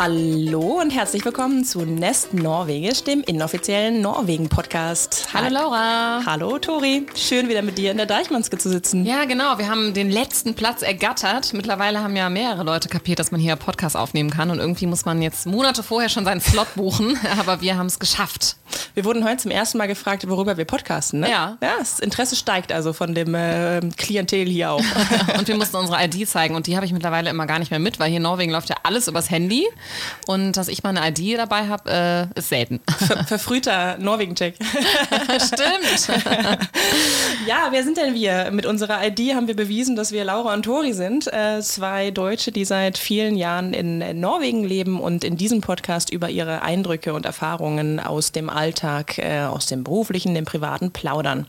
[0.00, 5.28] Hallo und herzlich willkommen zu Nest Norwegisch, dem inoffiziellen Norwegen-Podcast.
[5.34, 6.22] Hallo Laura.
[6.24, 7.04] Hallo Tori.
[7.14, 9.04] Schön wieder mit dir in der Deichmannske zu sitzen.
[9.04, 9.58] Ja, genau.
[9.58, 11.52] Wir haben den letzten Platz ergattert.
[11.52, 15.04] Mittlerweile haben ja mehrere Leute kapiert, dass man hier Podcast aufnehmen kann und irgendwie muss
[15.04, 17.18] man jetzt Monate vorher schon seinen Slot buchen.
[17.38, 18.56] Aber wir haben es geschafft.
[18.94, 21.20] Wir wurden heute zum ersten Mal gefragt, worüber wir podcasten.
[21.20, 21.28] Ne?
[21.28, 21.58] Ja.
[21.60, 24.82] Ja, das Interesse steigt also von dem äh, Klientel hier auch.
[25.38, 27.80] und wir mussten unsere ID zeigen und die habe ich mittlerweile immer gar nicht mehr
[27.80, 29.66] mit, weil hier in Norwegen läuft ja alles übers Handy
[30.26, 32.80] und dass ich mal eine ID dabei habe, äh, ist selten.
[32.98, 34.56] Ver verfrühter Norwegen-Check.
[35.38, 36.20] Stimmt.
[37.46, 38.50] ja, wer sind denn wir?
[38.50, 41.32] Mit unserer ID haben wir bewiesen, dass wir Laura und Tori sind.
[41.32, 46.10] Äh, zwei Deutsche, die seit vielen Jahren in, in Norwegen leben und in diesem Podcast
[46.10, 51.46] über ihre Eindrücke und Erfahrungen aus dem Alltag, äh, aus dem beruflichen, dem privaten plaudern.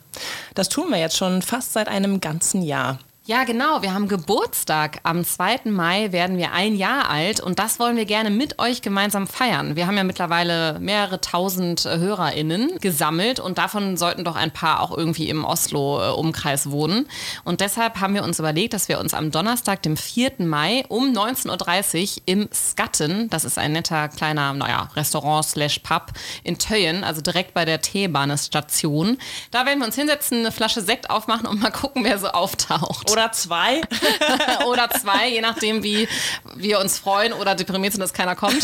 [0.55, 2.99] Das tun wir jetzt schon fast seit einem ganzen Jahr.
[3.27, 3.83] Ja, genau.
[3.83, 4.99] Wir haben Geburtstag.
[5.03, 5.65] Am 2.
[5.65, 9.75] Mai werden wir ein Jahr alt und das wollen wir gerne mit euch gemeinsam feiern.
[9.75, 14.79] Wir haben ja mittlerweile mehrere tausend äh, HörerInnen gesammelt und davon sollten doch ein paar
[14.79, 17.07] auch irgendwie im Oslo-Umkreis wohnen.
[17.43, 20.31] Und deshalb haben wir uns überlegt, dass wir uns am Donnerstag, dem 4.
[20.39, 26.07] Mai um 19.30 Uhr im Skatten, das ist ein netter kleiner, naja, Restaurant slash Pub
[26.43, 29.19] in Töyen, also direkt bei der T-Bahn-Station,
[29.51, 33.10] da werden wir uns hinsetzen, eine Flasche Sekt aufmachen und mal gucken, wer so auftaucht.
[33.11, 33.81] Oder zwei.
[34.65, 36.07] oder zwei, je nachdem, wie
[36.55, 38.63] wir uns freuen oder deprimiert sind, dass keiner kommt.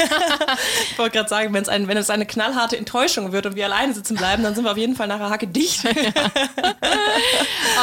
[0.91, 3.93] ich wollte gerade sagen, wenn's ein, wenn es eine knallharte Enttäuschung wird und wir alleine
[3.93, 5.83] sitzen bleiben, dann sind wir auf jeden Fall nachher hacke dicht.
[5.83, 5.91] Ja.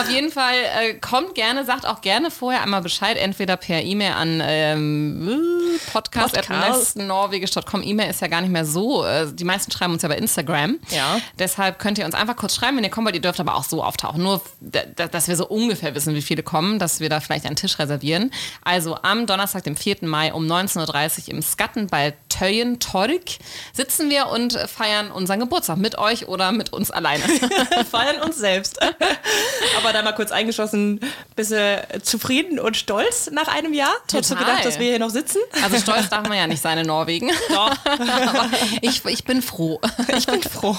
[0.01, 4.13] auf jeden Fall äh, kommt gerne, sagt auch gerne vorher einmal Bescheid, entweder per E-Mail
[4.13, 7.83] an ähm, podcast.norwegisch.com.
[7.83, 9.05] E-Mail ist ja gar nicht mehr so.
[9.05, 10.79] Äh, die meisten schreiben uns ja bei Instagram.
[10.91, 11.19] Ja.
[11.39, 13.65] Deshalb könnt ihr uns einfach kurz schreiben, wenn ihr kommt, weil ihr dürft aber auch
[13.65, 14.23] so auftauchen.
[14.23, 17.79] Nur, dass wir so ungefähr wissen, wie viele kommen, dass wir da vielleicht einen Tisch
[17.79, 18.31] reservieren.
[18.63, 19.99] Also am Donnerstag, dem 4.
[20.03, 23.39] Mai um 19.30 Uhr im Skatten bei Töyen Torg
[23.73, 27.23] sitzen wir und feiern unseren Geburtstag mit euch oder mit uns alleine.
[27.91, 28.81] feiern uns selbst.
[29.79, 31.01] Aber da mal kurz eingeschossen,
[31.37, 33.95] du zufrieden und stolz nach einem Jahr?
[34.07, 34.19] Total.
[34.19, 35.39] Hättest du gedacht, dass wir hier noch sitzen?
[35.65, 37.31] Also stolz darf man ja nicht sein in Norwegen.
[37.49, 37.75] Doch.
[37.85, 38.51] Aber
[38.83, 39.81] ich, ich bin froh.
[40.17, 40.77] Ich bin froh.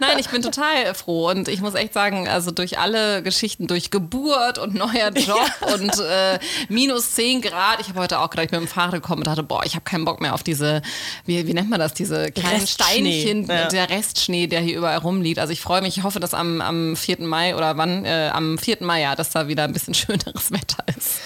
[0.00, 3.90] Nein, ich bin total froh und ich muss echt sagen, also durch alle Geschichten, durch
[3.90, 5.74] Geburt und neuer Job ja.
[5.74, 7.80] und äh, minus 10 Grad.
[7.80, 9.74] Ich habe heute auch gedacht, ich bin mit dem Fahrrad gekommen und dachte, boah, ich
[9.74, 10.82] habe keinen Bock mehr auf diese,
[11.24, 13.22] wie, wie nennt man das, diese kleinen Restschnee.
[13.22, 13.68] Steinchen, ja.
[13.68, 15.38] der Restschnee, der hier überall rumliegt.
[15.38, 17.20] Also ich freue mich, ich hoffe, dass am, am 4.
[17.20, 18.78] Mai oder wann, äh, am 4.
[18.80, 21.20] Mai, ja, dass da wieder ein bisschen schöneres Wetter ist.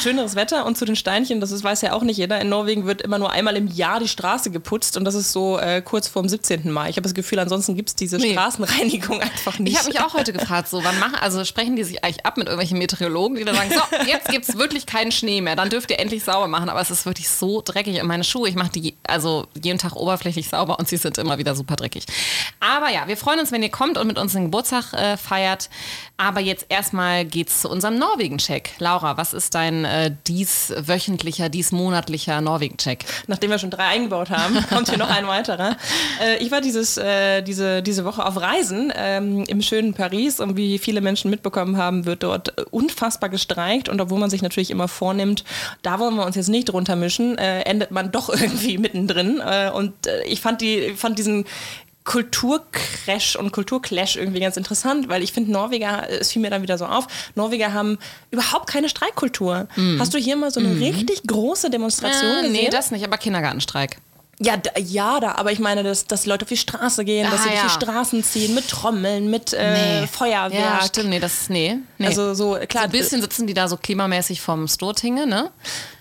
[0.00, 2.40] Schöneres Wetter und zu den Steinchen, das ist, weiß ja auch nicht jeder.
[2.40, 5.58] In Norwegen wird immer nur einmal im Jahr die Straße geputzt und das ist so
[5.58, 6.70] äh, kurz vorm 17.
[6.70, 6.90] Mai.
[6.90, 8.32] Ich habe das Gefühl, ansonsten gibt es diese nee.
[8.32, 9.72] Straßenreinigung einfach nicht.
[9.72, 12.36] Ich habe mich auch heute gefragt, so wann machen, also sprechen die sich eigentlich ab
[12.36, 15.70] mit irgendwelchen Meteorologen, die dann sagen, so, jetzt gibt es wirklich keinen Schnee mehr, dann
[15.70, 16.68] dürft ihr endlich sauber machen.
[16.68, 18.48] Aber es ist wirklich so dreckig in meine Schuhe.
[18.48, 22.06] Ich mache die also jeden Tag oberflächlich sauber und sie sind immer wieder super dreckig.
[22.60, 25.68] Aber ja, wir freuen uns, wenn ihr kommt und mit uns den Geburtstag äh, feiert.
[26.18, 28.70] Aber jetzt erstmal geht's zu unserem Norwegen-Check.
[28.78, 33.04] Laura, was ist dein äh, dieswöchentlicher, diesmonatlicher Norwegen-Check?
[33.26, 35.76] Nachdem wir schon drei eingebaut haben, kommt hier noch ein weiterer.
[36.24, 40.56] Äh, ich war dieses, äh, diese, diese Woche auf Reisen ähm, im schönen Paris und
[40.56, 44.88] wie viele Menschen mitbekommen haben, wird dort unfassbar gestreikt und obwohl man sich natürlich immer
[44.88, 45.44] vornimmt,
[45.82, 49.42] da wollen wir uns jetzt nicht drunter mischen, äh, endet man doch irgendwie mittendrin.
[49.44, 51.44] Äh, und äh, ich fand, die, fand diesen
[52.06, 56.78] Kulturcrash und Kulturclash irgendwie ganz interessant, weil ich finde, Norweger, es fiel mir dann wieder
[56.78, 57.98] so auf, Norweger haben
[58.30, 59.68] überhaupt keine Streikkultur.
[59.76, 60.00] Mm.
[60.00, 60.82] Hast du hier mal so eine mm.
[60.82, 62.52] richtig große Demonstration äh, gesehen?
[62.52, 63.98] Nee, das nicht, aber Kindergartenstreik.
[64.38, 67.26] Ja, da, ja, da, aber ich meine, dass, dass die Leute auf die Straße gehen,
[67.26, 67.66] Ah, dass sie durch ja.
[67.66, 70.06] die Straßen ziehen, mit Trommeln, mit äh, Nee.
[70.06, 70.52] Feuerwerk.
[70.52, 71.78] Ja, stimmt, nee, das ist, nee.
[71.98, 72.06] nee.
[72.06, 75.50] Also so, so klar, ein bisschen sitzen die da so klimamäßig vom Stortinge, ne?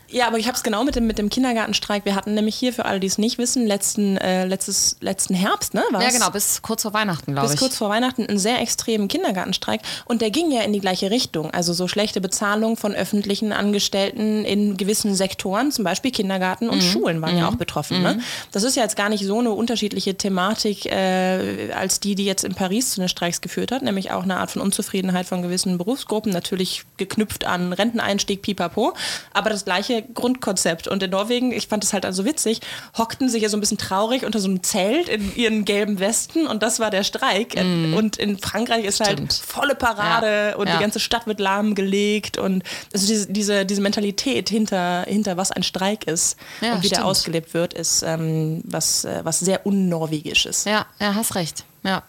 [0.09, 2.05] Ja, aber ich habe es genau mit dem, mit dem Kindergartenstreik.
[2.05, 5.73] Wir hatten nämlich hier, für alle, die es nicht wissen, letzten, äh, letztes, letzten Herbst,
[5.73, 5.83] ne?
[5.91, 6.03] war's?
[6.03, 7.59] Ja, genau, bis kurz vor Weihnachten, glaube bis ich.
[7.59, 11.51] kurz vor Weihnachten einen sehr extremen Kindergartenstreik und der ging ja in die gleiche Richtung.
[11.51, 16.72] Also so schlechte Bezahlung von öffentlichen Angestellten in gewissen Sektoren, zum Beispiel Kindergarten Mhm.
[16.72, 18.02] und Schulen waren ja auch betroffen.
[18.02, 18.19] Ne?
[18.52, 22.43] Das ist ja jetzt gar nicht so eine unterschiedliche Thematik äh, als die, die jetzt
[22.43, 25.78] in Paris zu den Streiks geführt hat, nämlich auch eine Art von Unzufriedenheit von gewissen
[25.78, 28.93] Berufsgruppen, natürlich geknüpft an Renteneinstieg, pipapo,
[29.34, 30.87] aber das gleiche Grundkonzept.
[30.87, 32.61] Und in Norwegen, ich fand es halt also witzig,
[32.97, 36.47] hockten sich ja so ein bisschen traurig unter so einem Zelt in ihren gelben Westen
[36.47, 37.55] und das war der Streik.
[37.55, 39.33] Und in Frankreich ist halt Stimmt.
[39.33, 40.75] volle Parade Ja, und ja.
[40.75, 42.63] die ganze Stadt wird lahmgelegt und
[42.93, 47.05] also diese, diese, diese Mentalität hinter, hinter was ein Streik ist Ja, und wie der
[47.05, 50.65] ausgelebt wird, ist ähm, was, äh, was sehr unnorwegisches.
[50.65, 51.65] Ja, ja, hast recht.
[51.83, 52.03] Ja.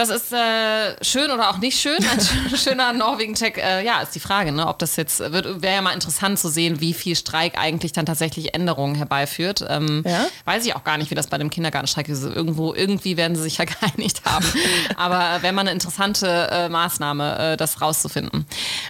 [0.00, 1.98] Das ist äh, schön oder auch nicht schön.
[1.98, 3.58] Ein schöner Norwegen-Check.
[3.58, 4.66] Äh, ja, ist die Frage, ne?
[4.66, 5.60] ob das jetzt wird.
[5.60, 9.62] Wäre ja mal interessant zu sehen, wie viel Streik eigentlich dann tatsächlich Änderungen herbeiführt.
[9.68, 10.26] Ähm, ja?
[10.46, 12.24] Weiß ich auch gar nicht, wie das bei dem Kindergartenstreik ist.
[12.24, 14.46] Irgendwo, irgendwie werden sie sich ja geeinigt haben.
[14.96, 18.46] Aber wäre mal eine interessante äh, Maßnahme, äh, das rauszufinden.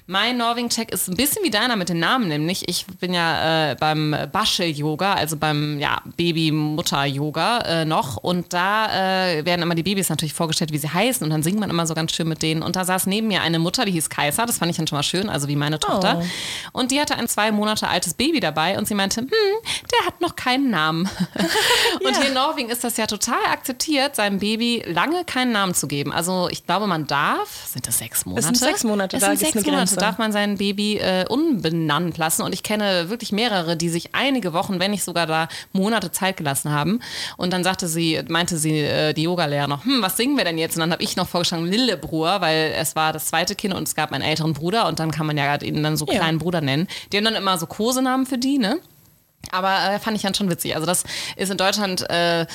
[0.07, 3.75] Mein Norwegen-Check ist ein bisschen wie deiner mit den Namen, nämlich ich bin ja äh,
[3.75, 8.17] beim Basche-Yoga, also beim ja, Baby-Mutter-Yoga äh, noch.
[8.17, 11.71] Und da werden immer die Babys natürlich vorgestellt, wie sie heißen und dann singt man
[11.71, 12.63] immer so ganz schön mit denen.
[12.63, 14.97] Und da saß neben mir eine Mutter, die hieß Kaiser, das fand ich dann schon
[14.97, 16.21] mal schön, also wie meine Tochter.
[16.23, 16.79] Oh.
[16.81, 20.21] Und die hatte ein zwei Monate altes Baby dabei und sie meinte, hm, der hat
[20.21, 21.09] noch keinen Namen.
[22.05, 22.19] und ja.
[22.19, 26.13] hier in Norwegen ist das ja total akzeptiert, seinem Baby lange keinen Namen zu geben.
[26.13, 28.41] Also ich glaube, man darf, sind das sechs Monate?
[28.41, 32.43] Es sind sechs Monate, es sind sechs Monate, darf man sein Baby äh, unbenannt lassen.
[32.43, 36.37] Und ich kenne wirklich mehrere, die sich einige Wochen, wenn nicht sogar da Monate Zeit
[36.37, 37.01] gelassen haben.
[37.37, 40.59] Und dann sagte sie, meinte sie, äh, die Yogalehrer noch, hm, was singen wir denn
[40.59, 40.77] jetzt?
[40.77, 43.95] Und dann habe ich noch vorgeschlagen Lillebruder, weil es war das zweite Kind und es
[43.95, 46.15] gab einen älteren Bruder und dann kann man ja ihn dann so ja.
[46.15, 46.87] kleinen Bruder nennen.
[47.13, 48.79] Die haben dann immer so Kosenamen für die, ne?
[49.53, 50.75] Aber äh, fand ich dann schon witzig.
[50.75, 51.05] Also das
[51.37, 52.47] ist in Deutschland, äh,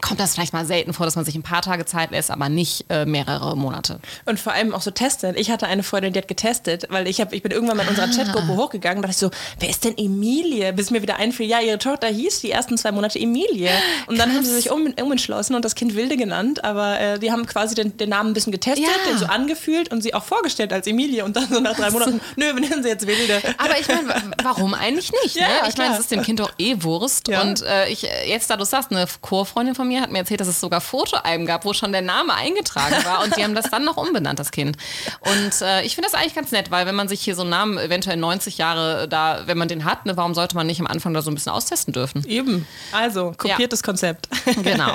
[0.00, 2.48] kommt das vielleicht mal selten vor, dass man sich ein paar Tage Zeit lässt, aber
[2.48, 4.00] nicht äh, mehrere Monate.
[4.24, 5.36] Und vor allem auch so testen.
[5.36, 7.90] Ich hatte eine Freundin, die hat getestet, weil ich, hab, ich bin irgendwann mal in
[7.90, 8.16] unserer ah.
[8.16, 10.72] Chatgruppe hochgegangen und dachte ich so, wer ist denn Emilie?
[10.72, 13.70] Bis mir wieder einfiel, ja, ihre Tochter hieß die ersten zwei Monate Emilie.
[14.06, 14.38] Und dann Krass.
[14.38, 17.74] haben sie sich um, umentschlossen und das Kind Wilde genannt, aber äh, die haben quasi
[17.74, 19.10] den, den, Namen ein bisschen getestet, ja.
[19.10, 22.20] den so angefühlt und sie auch vorgestellt als Emilie und dann so nach drei Monaten,
[22.36, 23.40] nö, wir nennen sie jetzt Wilde.
[23.56, 25.36] Aber ich meine, warum eigentlich nicht?
[25.40, 25.46] Ne?
[25.46, 27.28] Ja, ich meine, es ist dem dem Kind doch eh Wurst.
[27.28, 27.42] Ja.
[27.42, 30.48] Und äh, ich, jetzt, da du sagst, eine Chorfreundin von mir hat mir erzählt, dass
[30.48, 33.84] es sogar Fotoalben gab, wo schon der Name eingetragen war und die haben das dann
[33.84, 34.76] noch umbenannt, das Kind.
[35.20, 37.50] Und äh, ich finde das eigentlich ganz nett, weil wenn man sich hier so einen
[37.50, 40.86] Namen eventuell 90 Jahre da, wenn man den hat, ne, warum sollte man nicht am
[40.86, 42.24] Anfang da so ein bisschen austesten dürfen?
[42.26, 42.66] Eben.
[42.92, 43.84] Also, kopiertes ja.
[43.84, 44.28] Konzept.
[44.62, 44.92] Genau.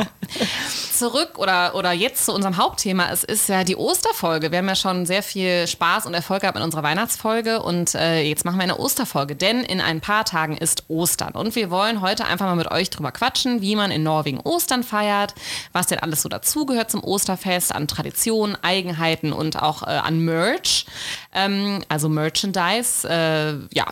[0.93, 3.09] Zurück oder, oder jetzt zu unserem Hauptthema.
[3.11, 4.51] Es ist ja die Osterfolge.
[4.51, 8.21] Wir haben ja schon sehr viel Spaß und Erfolg gehabt in unserer Weihnachtsfolge und äh,
[8.21, 11.14] jetzt machen wir eine Osterfolge, denn in ein paar Tagen ist Ostern.
[11.15, 11.31] Ostern.
[11.33, 14.83] Und wir wollen heute einfach mal mit euch drüber quatschen, wie man in Norwegen Ostern
[14.83, 15.33] feiert,
[15.71, 20.85] was denn alles so dazugehört zum Osterfest, an Traditionen, Eigenheiten und auch äh, an Merch,
[21.33, 23.85] ähm, also Merchandise, äh, ja.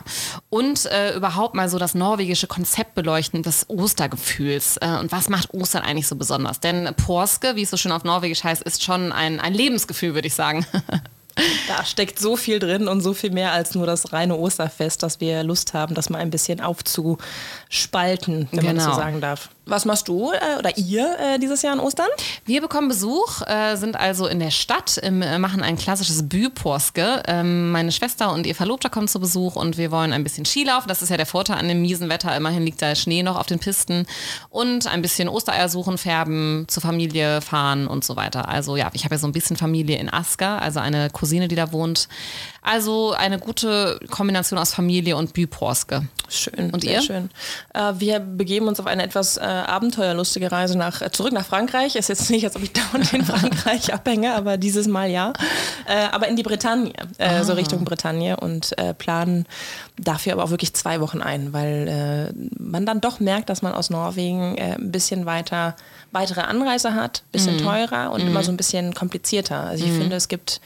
[0.49, 4.75] Und äh, überhaupt mal so das norwegische Konzept beleuchten des Ostergefühls.
[4.77, 6.59] Äh, und was macht Ostern eigentlich so besonders?
[6.59, 10.27] Denn Porske, wie es so schön auf Norwegisch heißt, ist schon ein, ein Lebensgefühl, würde
[10.27, 10.65] ich sagen.
[11.67, 15.19] Da steckt so viel drin und so viel mehr als nur das reine Osterfest, dass
[15.19, 18.63] wir Lust haben, das mal ein bisschen aufzuspalten, wenn genau.
[18.65, 18.95] man so genau.
[18.95, 19.49] sagen darf.
[19.65, 22.09] Was machst du äh, oder ihr äh, dieses Jahr an Ostern?
[22.43, 27.23] Wir bekommen Besuch, äh, sind also in der Stadt, im, äh, machen ein klassisches Büporske.
[27.27, 30.89] Ähm, meine Schwester und ihr Verlobter kommen zu Besuch und wir wollen ein bisschen Skilaufen.
[30.89, 32.35] Das ist ja der Vorteil an dem miesen Wetter.
[32.35, 34.05] Immerhin liegt da Schnee noch auf den Pisten.
[34.49, 38.49] Und ein bisschen Ostereier suchen, färben, zur Familie fahren und so weiter.
[38.49, 41.55] Also ja, ich habe ja so ein bisschen Familie in Asker, also eine Cousine, die
[41.55, 42.09] da wohnt.
[42.63, 46.07] Also eine gute Kombination aus Familie und Büporske.
[46.29, 46.71] Schön.
[46.71, 47.01] Und ihr?
[47.01, 47.29] Schön.
[47.73, 51.95] Äh, wir begeben uns auf eine etwas äh, abenteuerlustige Reise nach, äh, zurück nach Frankreich.
[51.95, 55.33] Ist jetzt nicht, als ob ich dauernd in Frankreich abhänge, aber dieses Mal ja.
[55.85, 57.55] Äh, aber in die Bretagne, äh, so ah.
[57.55, 59.45] Richtung Bretagne und planen
[59.97, 63.89] dafür aber auch wirklich zwei Wochen ein, weil man dann doch merkt, dass man aus
[63.89, 65.75] Norwegen ein bisschen weiter
[66.13, 67.59] weitere Anreise hat, bisschen mm.
[67.59, 68.27] teurer und mm.
[68.27, 69.61] immer so ein bisschen komplizierter.
[69.61, 69.97] Also ich mm.
[69.99, 70.61] finde, es gibt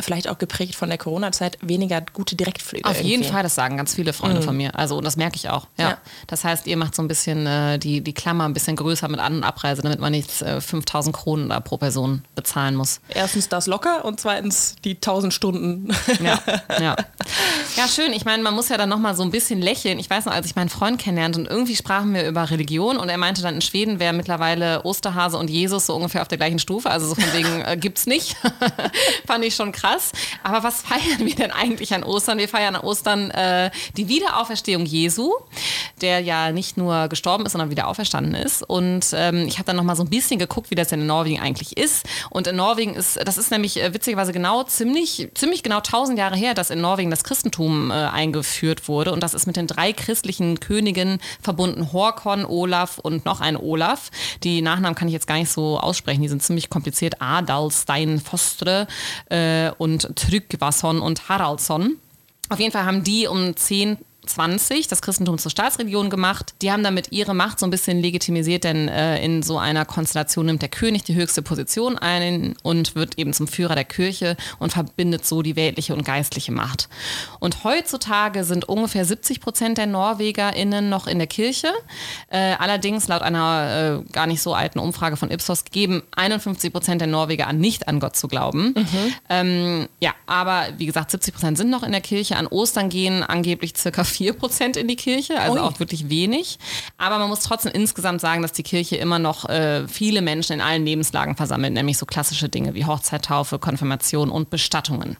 [0.00, 2.84] vielleicht auch geprägt von der Corona-Zeit, weniger gute Direktflüge.
[2.88, 3.10] Auf irgendwie.
[3.10, 4.44] jeden Fall, das sagen ganz viele Freunde mhm.
[4.44, 4.78] von mir.
[4.78, 5.66] Also, und das merke ich auch.
[5.78, 5.90] Ja.
[5.90, 5.98] ja.
[6.26, 9.20] Das heißt, ihr macht so ein bisschen äh, die, die Klammer ein bisschen größer mit
[9.20, 13.00] An- und Abreise, damit man nicht äh, 5000 Kronen da pro Person bezahlen muss.
[13.08, 15.94] Erstens das locker und zweitens die 1000 Stunden.
[16.22, 16.40] Ja,
[16.80, 16.96] ja.
[17.76, 18.12] Ja, schön.
[18.12, 19.98] Ich meine, man muss ja dann nochmal so ein bisschen lächeln.
[19.98, 23.08] Ich weiß noch, als ich meinen Freund kennenlernte und irgendwie sprachen wir über Religion und
[23.08, 26.58] er meinte dann, in Schweden wäre mittlerweile Osterhase und Jesus so ungefähr auf der gleichen
[26.58, 26.90] Stufe.
[26.90, 28.36] Also so von wegen äh, gibt's nicht.
[29.26, 30.12] Fand ich schon krass.
[30.42, 32.38] Aber was feiern wir denn eigentlich an Ostern?
[32.38, 35.32] Wir feiern an Ostern äh, die Wiederauferstehung Jesu,
[36.00, 38.62] der ja nicht nur gestorben ist, sondern wieder auferstanden ist.
[38.62, 41.40] Und ähm, ich habe dann nochmal so ein bisschen geguckt, wie das denn in Norwegen
[41.40, 42.06] eigentlich ist.
[42.30, 46.36] Und in Norwegen ist, das ist nämlich äh, witzigerweise genau ziemlich, ziemlich genau 1000 Jahre
[46.36, 49.12] her, dass in Norwegen das Christentum äh, eingeführt wurde.
[49.12, 54.10] Und das ist mit den drei christlichen Königen verbunden: Horkon, Olaf und noch ein Olaf.
[54.42, 57.20] Die Nachnamen kann ich jetzt gar nicht so aussprechen, die sind ziemlich kompliziert.
[57.20, 58.86] Adalstein Fostre
[59.30, 61.96] äh, und Trygvason und Haraldsson.
[62.48, 66.54] Auf jeden Fall haben die um 10 1920 das Christentum zur Staatsreligion gemacht.
[66.62, 70.46] Die haben damit ihre Macht so ein bisschen legitimisiert, denn äh, in so einer Konstellation
[70.46, 74.72] nimmt der König die höchste Position ein und wird eben zum Führer der Kirche und
[74.72, 76.88] verbindet so die weltliche und geistliche Macht.
[77.38, 81.68] Und heutzutage sind ungefähr 70 Prozent der NorwegerInnen noch in der Kirche.
[82.28, 87.00] Äh, allerdings laut einer äh, gar nicht so alten Umfrage von Ipsos geben 51 Prozent
[87.00, 88.74] der Norweger an, nicht an Gott zu glauben.
[88.76, 89.14] Mhm.
[89.28, 92.36] Ähm, ja, aber wie gesagt, 70 Prozent sind noch in der Kirche.
[92.36, 95.60] An Ostern gehen angeblich circa 4 Prozent in die Kirche, also Ui.
[95.60, 96.58] auch wirklich wenig.
[96.98, 100.60] Aber man muss trotzdem insgesamt sagen, dass die Kirche immer noch äh, viele Menschen in
[100.60, 105.16] allen Lebenslagen versammelt, nämlich so klassische Dinge wie Hochzeit, Taufe, Konfirmation und Bestattungen.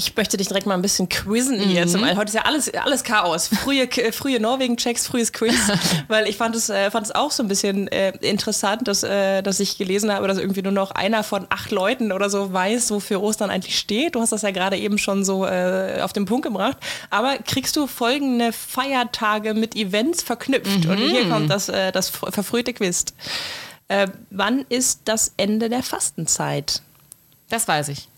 [0.00, 1.64] Ich möchte dich direkt mal ein bisschen quizzen mhm.
[1.64, 1.86] hier.
[1.86, 3.48] Zum, heute ist ja alles, alles Chaos.
[3.48, 5.54] Frühe, frühe Norwegen-Checks, frühes Quiz.
[6.08, 9.42] weil ich fand es, äh, fand es auch so ein bisschen äh, interessant, dass, äh,
[9.42, 12.90] dass ich gelesen habe, dass irgendwie nur noch einer von acht Leuten oder so weiß,
[12.92, 14.14] wofür Ostern eigentlich steht.
[14.14, 16.78] Du hast das ja gerade eben schon so äh, auf den Punkt gebracht.
[17.10, 20.84] Aber kriegst du folgende Feiertage mit Events verknüpft?
[20.86, 20.90] Mhm.
[20.90, 23.04] Und hier kommt das, äh, das verfrühte Quiz.
[23.88, 26.80] Äh, wann ist das Ende der Fastenzeit?
[27.50, 28.09] Das weiß ich.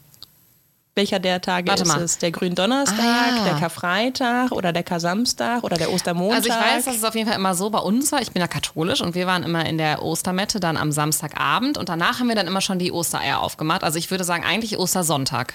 [0.95, 2.03] Welcher der Tage Warte ist mal.
[2.03, 2.19] es?
[2.19, 3.45] Der Gründonnerstag, ah.
[3.45, 6.37] der Karfreitag oder der Kar-Samstag oder der Ostermontag?
[6.37, 8.21] Also ich weiß, dass es auf jeden Fall immer so bei uns war.
[8.21, 11.89] Ich bin ja katholisch und wir waren immer in der Ostermette dann am Samstagabend und
[11.89, 13.85] danach haben wir dann immer schon die Ostereier aufgemacht.
[13.85, 15.55] Also ich würde sagen eigentlich Ostersonntag.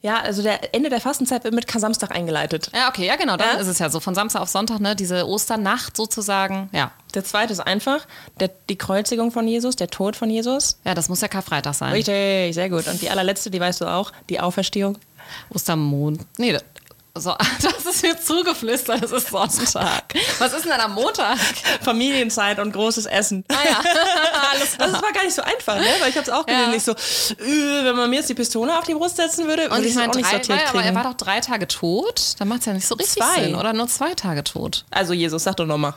[0.00, 2.70] Ja, also der Ende der Fastenzeit wird mit Kar-Samstag eingeleitet.
[2.72, 3.60] Ja, okay, ja genau, dann ja?
[3.60, 6.92] ist es ja so von Samstag auf Sonntag, ne, diese Osternacht sozusagen, ja.
[7.14, 8.06] Der zweite ist einfach
[8.38, 10.78] der, die Kreuzigung von Jesus, der Tod von Jesus.
[10.84, 11.92] Ja, das muss ja Karfreitag sein.
[11.92, 12.86] Richtig, sehr gut.
[12.86, 14.98] Und die allerletzte, die weißt du auch, die Auferstehung.
[15.50, 16.20] Ostermond.
[16.36, 16.58] Nee,
[17.20, 20.14] so, das ist mir zugeflüstert, es ist Sonntag.
[20.38, 21.38] Was ist denn dann am Montag?
[21.82, 23.44] Familienzeit und großes Essen.
[23.48, 23.80] Ah ja,
[24.52, 24.88] alles klar.
[24.88, 25.86] Das war gar nicht so einfach, ne?
[26.00, 26.70] weil ich habe es auch gelesen, ja.
[26.72, 26.94] nicht so,
[27.38, 30.16] wenn man mir jetzt die Pistole auf die Brust setzen würde, und ich meine, auch
[30.16, 32.86] nicht sortiert naja, aber er war doch drei Tage tot, dann macht es ja nicht
[32.86, 33.44] so richtig zwei.
[33.44, 33.54] Sinn.
[33.54, 34.84] Oder nur zwei Tage tot.
[34.90, 35.94] Also Jesus, sag doch nochmal.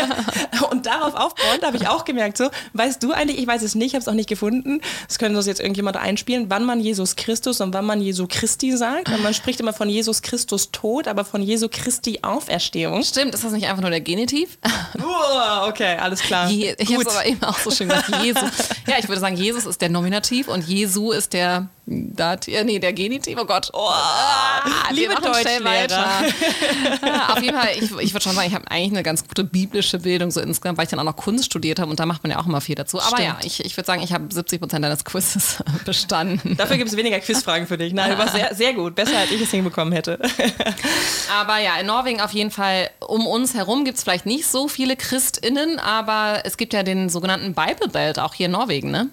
[0.70, 3.88] und darauf aufbauend habe ich auch gemerkt, so, weißt du eigentlich, ich weiß es nicht,
[3.88, 7.16] ich habe es auch nicht gefunden, das können uns jetzt irgendjemand einspielen, wann man Jesus
[7.16, 9.08] Christus und wann man Jesu Christi sagt.
[9.08, 13.02] Und man spricht immer von Jesus Christus Christus Tod, aber von Jesu Christi Auferstehung.
[13.02, 14.58] Stimmt, ist das nicht einfach nur der Genitiv?
[14.94, 16.48] Uh, okay, alles klar.
[16.50, 18.22] Je, ich habe es aber eben auch so schön gesagt.
[18.22, 18.42] Jesus.
[18.86, 22.92] Ja, ich würde sagen, Jesus ist der Nominativ und Jesu ist der Dativ, nee, der
[22.92, 23.68] Genitiv, oh Gott.
[23.72, 23.90] Oh,
[24.92, 26.24] liebe Deutschlehrer.
[27.28, 29.98] auf jeden Fall, ich, ich würde schon sagen, ich habe eigentlich eine ganz gute biblische
[29.98, 32.30] Bildung so insgesamt, weil ich dann auch noch Kunst studiert habe und da macht man
[32.30, 33.00] ja auch immer viel dazu.
[33.00, 33.22] Aber Stimmt.
[33.22, 36.56] ja, ich, ich würde sagen, ich habe 70 Prozent deines Quizzes bestanden.
[36.56, 37.92] Dafür gibt es weniger Quizfragen für dich.
[37.92, 38.94] Nein, du warst sehr, sehr gut.
[38.94, 40.20] Besser, als ich es hinbekommen hätte.
[41.40, 44.68] aber ja, in Norwegen auf jeden Fall, um uns herum gibt es vielleicht nicht so
[44.68, 49.08] viele ChristInnen, aber es gibt ja den sogenannten Bible Belt auch hier in Norwegen, ne?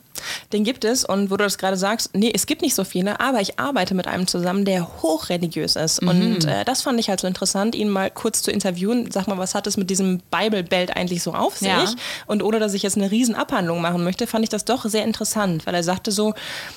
[0.54, 3.20] Den gibt es und wo du das gerade sagst, nee, es gibt nicht so viele,
[3.20, 6.02] aber ich arbeite mit einem zusammen, der hochreligiös ist.
[6.02, 6.10] Mhm.
[6.10, 9.12] Und äh, das fand ich halt so interessant, ihn mal kurz zu interviewen.
[9.12, 11.68] Sag mal, was hat es mit diesem Bible Belt eigentlich so auf sich?
[11.68, 11.94] Ja.
[12.28, 15.04] Und ohne dass ich jetzt eine riesen Abhandlung machen möchte, fand ich das doch sehr
[15.04, 16.34] interessant, weil er sagte so,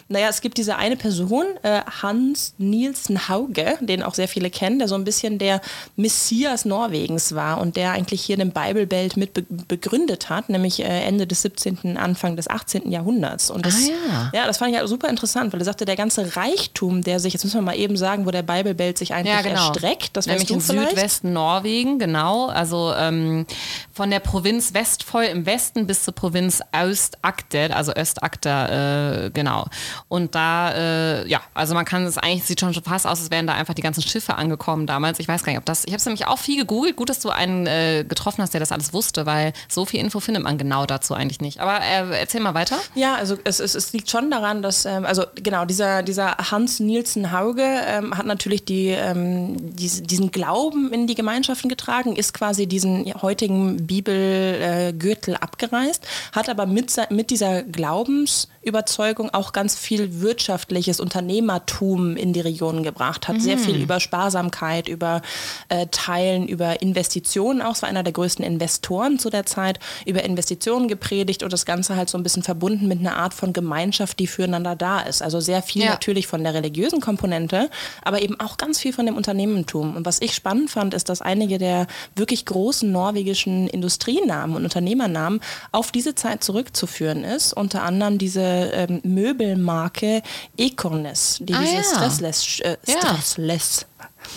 [0.08, 4.78] naja, es gibt diese eine Person, äh, Hans Nielsen Hauge, den auch sehr viele kennen,
[4.78, 5.60] der so ein bisschen der
[5.96, 10.80] Messias Norwegens war und der eigentlich hier den Bible Belt mit be begründet hat, nämlich
[10.80, 12.90] äh, Ende des 17., Anfang des 18.
[12.90, 13.31] Jahrhunderts.
[13.32, 13.50] Jahrhunderts.
[13.50, 14.40] Und das, ah, ja.
[14.40, 17.32] ja, das fand ich halt super interessant, weil er sagte, der ganze Reichtum, der sich,
[17.32, 19.68] jetzt müssen wir mal eben sagen, wo der Bible Belt sich eigentlich ja, genau.
[19.68, 23.46] erstreckt, das nämlich im Südwesten Norwegen, genau, also ähm,
[23.92, 29.66] von der Provinz Westfold im Westen bis zur Provinz Östakter, also Östakter, äh, genau.
[30.08, 33.46] Und da, äh, ja, also man kann es eigentlich, sieht schon fast aus, als wären
[33.46, 35.18] da einfach die ganzen Schiffe angekommen damals.
[35.18, 36.96] Ich weiß gar nicht, ob das, ich habe es nämlich auch viel gegoogelt.
[36.96, 40.20] Gut, dass du einen äh, getroffen hast, der das alles wusste, weil so viel Info
[40.20, 41.60] findet man genau dazu eigentlich nicht.
[41.60, 42.78] Aber äh, erzähl mal weiter.
[42.94, 46.80] Ja, also es, es, es liegt schon daran, dass, ähm, also genau, dieser, dieser Hans
[46.80, 52.32] Nielsen Hauge ähm, hat natürlich die, ähm, diese, diesen Glauben in die Gemeinschaften getragen, ist
[52.32, 60.20] quasi diesen heutigen Bibelgürtel äh, abgereist, hat aber mit, mit dieser Glaubensüberzeugung auch ganz viel
[60.20, 63.40] wirtschaftliches Unternehmertum in die Region gebracht, hat mhm.
[63.40, 65.22] sehr viel über Sparsamkeit, über
[65.68, 70.24] äh, Teilen, über Investitionen, auch es war einer der größten Investoren zu der Zeit, über
[70.24, 73.52] Investitionen gepredigt und das Ganze halt so ein bisschen verbunden mit einer eine Art von
[73.52, 75.22] Gemeinschaft, die füreinander da ist.
[75.22, 75.90] Also sehr viel ja.
[75.90, 77.70] natürlich von der religiösen Komponente,
[78.02, 79.96] aber eben auch ganz viel von dem Unternehmertum.
[79.96, 81.86] Und was ich spannend fand, ist, dass einige der
[82.16, 85.40] wirklich großen norwegischen Industrienamen und Unternehmernamen
[85.72, 87.52] auf diese Zeit zurückzuführen ist.
[87.52, 90.22] Unter anderem diese ähm, Möbelmarke
[90.56, 91.82] Ekornes, die ah, diese ja.
[91.82, 93.86] Stressless, äh, Stressless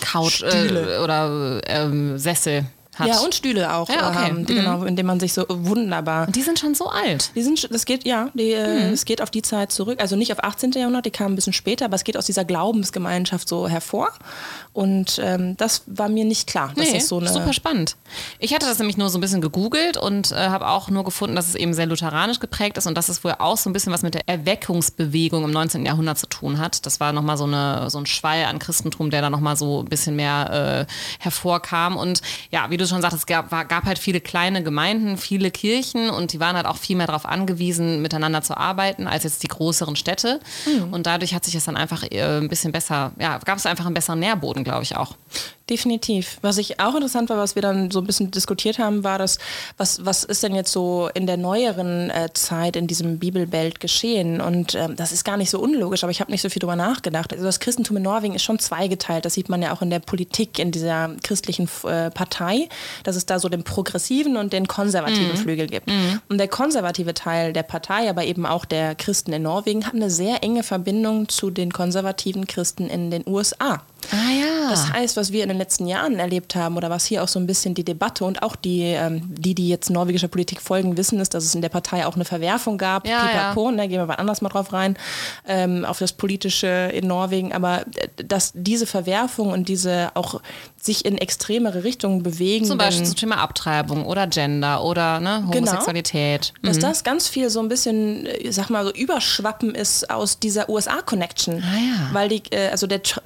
[0.01, 2.65] Couch äh, oder ähm, Sessel
[2.95, 3.07] hat.
[3.07, 4.17] Ja, und Stühle auch Ja, okay.
[4.17, 4.57] haben, die, Mhm.
[4.57, 6.27] genau, in denen man sich so wunderbar.
[6.27, 7.31] Die sind schon so alt.
[7.35, 8.93] Die sind, das geht, ja, die, äh, Mhm.
[8.93, 9.99] es geht auf die Zeit zurück.
[10.01, 10.71] Also nicht auf 18.
[10.79, 14.09] Jahrhundert, die kamen ein bisschen später, aber es geht aus dieser Glaubensgemeinschaft so hervor.
[14.73, 17.29] Und ähm, das war mir nicht klar, dass Nee, das so eine.
[17.31, 17.95] super spannend.
[18.39, 21.35] Ich hatte das nämlich nur so ein bisschen gegoogelt und äh, habe auch nur gefunden,
[21.35, 23.93] dass es eben sehr lutheranisch geprägt ist und dass es wohl auch so ein bisschen
[23.93, 25.85] was mit der Erweckungsbewegung im 19.
[25.85, 26.85] Jahrhundert zu tun hat.
[26.85, 29.85] Das war nochmal so, eine, so ein Schwall an Christentum, der da nochmal so ein
[29.85, 31.95] bisschen mehr äh, hervorkam.
[31.97, 32.21] Und
[32.51, 36.09] ja, wie du schon sagtest, es gab, war, gab halt viele kleine Gemeinden, viele Kirchen
[36.09, 39.47] und die waren halt auch viel mehr darauf angewiesen, miteinander zu arbeiten, als jetzt die
[39.47, 40.39] größeren Städte.
[40.91, 43.85] Und dadurch hat sich das dann einfach äh, ein bisschen besser, ja, gab es einfach
[43.85, 45.15] einen besseren Nährboden, glaube ich auch.
[45.69, 46.37] Definitiv.
[46.41, 49.39] Was ich auch interessant war, was wir dann so ein bisschen diskutiert haben, war das,
[49.77, 54.41] was, was ist denn jetzt so in der neueren äh, Zeit in diesem Bibelbild geschehen?
[54.41, 56.75] Und ähm, das ist gar nicht so unlogisch, aber ich habe nicht so viel drüber
[56.75, 57.33] nachgedacht.
[57.33, 59.25] Also das Christentum in Norwegen ist schon zweigeteilt.
[59.25, 62.69] Das sieht man ja auch in der Politik, in dieser christlichen äh, Partei,
[63.03, 65.89] dass es da so den progressiven und den konservativen Flügel gibt.
[66.29, 70.09] Und der konservative Teil der Partei, aber eben auch der Christen in Norwegen, hat eine
[70.09, 73.81] sehr enge Verbindung zu den konservativen Christen in den USA.
[74.11, 74.69] Ah ja.
[74.69, 77.39] Das heißt, was wir in den letzten Jahren erlebt haben oder was hier auch so
[77.39, 81.19] ein bisschen die Debatte und auch die, ähm, die, die jetzt norwegischer Politik folgen, wissen,
[81.19, 83.07] ist, dass es in der Partei auch eine Verwerfung gab.
[83.07, 84.97] Ja, Pipapo, ne, gehen wir mal anders mal drauf rein,
[85.47, 87.53] ähm, auf das Politische in Norwegen.
[87.53, 90.41] Aber äh, dass diese Verwerfung und diese auch
[90.81, 92.65] sich in extremere Richtungen bewegen.
[92.65, 95.71] Zum Beispiel zum Thema Abtreibung oder Gender oder ne, Genau.
[95.71, 96.53] Homosexualität.
[96.61, 100.39] dass das ganz viel so ein bisschen, äh, ich sag mal, so überschwappen ist aus
[100.39, 101.63] dieser USA-Connection.
[101.63, 102.09] Ah, ja.
[102.13, 103.21] Weil die, äh, also der Tr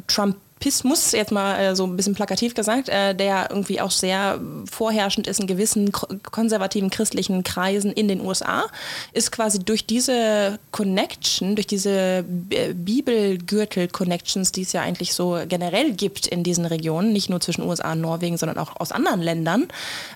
[0.59, 4.39] Trumpismus, jetzt mal äh, so ein bisschen plakativ gesagt, äh, der irgendwie auch sehr
[4.69, 8.65] vorherrschend ist in gewissen ko- konservativen christlichen Kreisen in den USA,
[9.13, 15.93] ist quasi durch diese Connection, durch diese B- Bibelgürtel-Connections, die es ja eigentlich so generell
[15.93, 19.67] gibt in diesen Regionen, nicht nur zwischen USA und Norwegen, sondern auch aus anderen Ländern,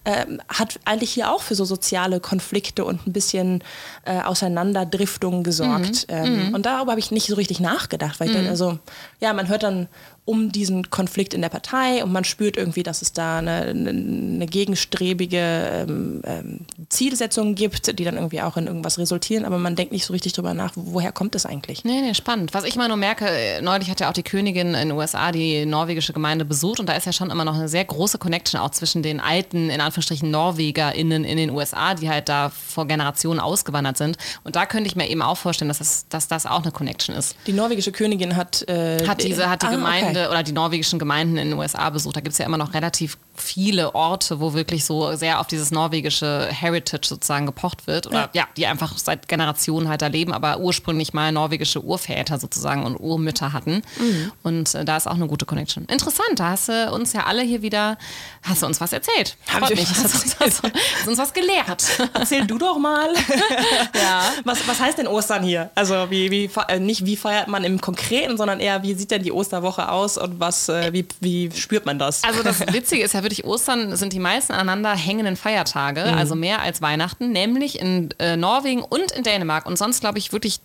[0.03, 3.63] ähm, hat eigentlich hier auch für so soziale Konflikte und ein bisschen
[4.03, 6.05] äh, Auseinanderdriftung gesorgt.
[6.09, 8.77] Ähm, Und darüber habe ich nicht so richtig nachgedacht, weil ich dann, also,
[9.21, 9.87] ja, man hört dann
[10.25, 14.45] um diesen Konflikt in der Partei und man spürt irgendwie, dass es da eine, eine,
[14.45, 19.91] gegenstrebige ähm, ähm, Zielsetzung gibt, die dann irgendwie auch in irgendwas resultieren, aber man denkt
[19.91, 21.83] nicht so richtig drüber nach, woher kommt das eigentlich?
[21.83, 22.53] Nee, nee, spannend.
[22.53, 25.31] Was ich mal nur merke, äh, neulich hat ja auch die Königin in den USA
[25.31, 28.59] die norwegische Gemeinde besucht und da ist ja schon immer noch eine sehr große Connection
[28.61, 33.39] auch zwischen den alten, in Anführungsstrichen, NorwegerInnen in den USA, die halt da vor Generationen
[33.39, 34.17] ausgewandert sind.
[34.43, 37.15] Und da könnte ich mir eben auch vorstellen, dass das, dass das auch eine Connection
[37.15, 37.35] ist.
[37.47, 40.12] Die norwegische Königin hat, äh, Hat diese, hat die Ah, Gemeinde okay.
[40.15, 42.15] Oder die norwegischen Gemeinden in den USA besucht.
[42.15, 45.71] Da gibt es ja immer noch relativ viele Orte, wo wirklich so sehr auf dieses
[45.71, 48.07] norwegische Heritage sozusagen gepocht wird.
[48.07, 52.83] Oder ja, die einfach seit Generationen halt da leben, aber ursprünglich mal norwegische Urväter sozusagen
[52.85, 53.81] und Urmütter hatten.
[53.99, 54.31] Mhm.
[54.43, 55.85] Und äh, da ist auch eine gute Connection.
[55.85, 57.97] Interessant, da hast du uns ja alle hier wieder,
[58.43, 59.35] hast du uns was erzählt.
[59.51, 59.89] Hab ich mich.
[59.89, 61.83] Hast, hast, du- hast uns was gelehrt.
[62.13, 63.09] Erzähl du doch mal.
[63.95, 64.31] ja.
[64.43, 65.71] Was, was heißt denn Ostern hier?
[65.75, 69.23] Also wie, wie, äh, nicht wie feiert man im Konkreten, sondern eher wie sieht denn
[69.23, 72.23] die Osterwoche aus und was, äh, wie, wie spürt man das?
[72.23, 76.17] Also das Witzige ist ja wirklich, Ostern sind die meisten aneinander hängenden Feiertage, Mhm.
[76.17, 79.65] also mehr als Weihnachten, nämlich in äh, Norwegen und in Dänemark.
[79.65, 80.59] Und sonst glaube ich wirklich,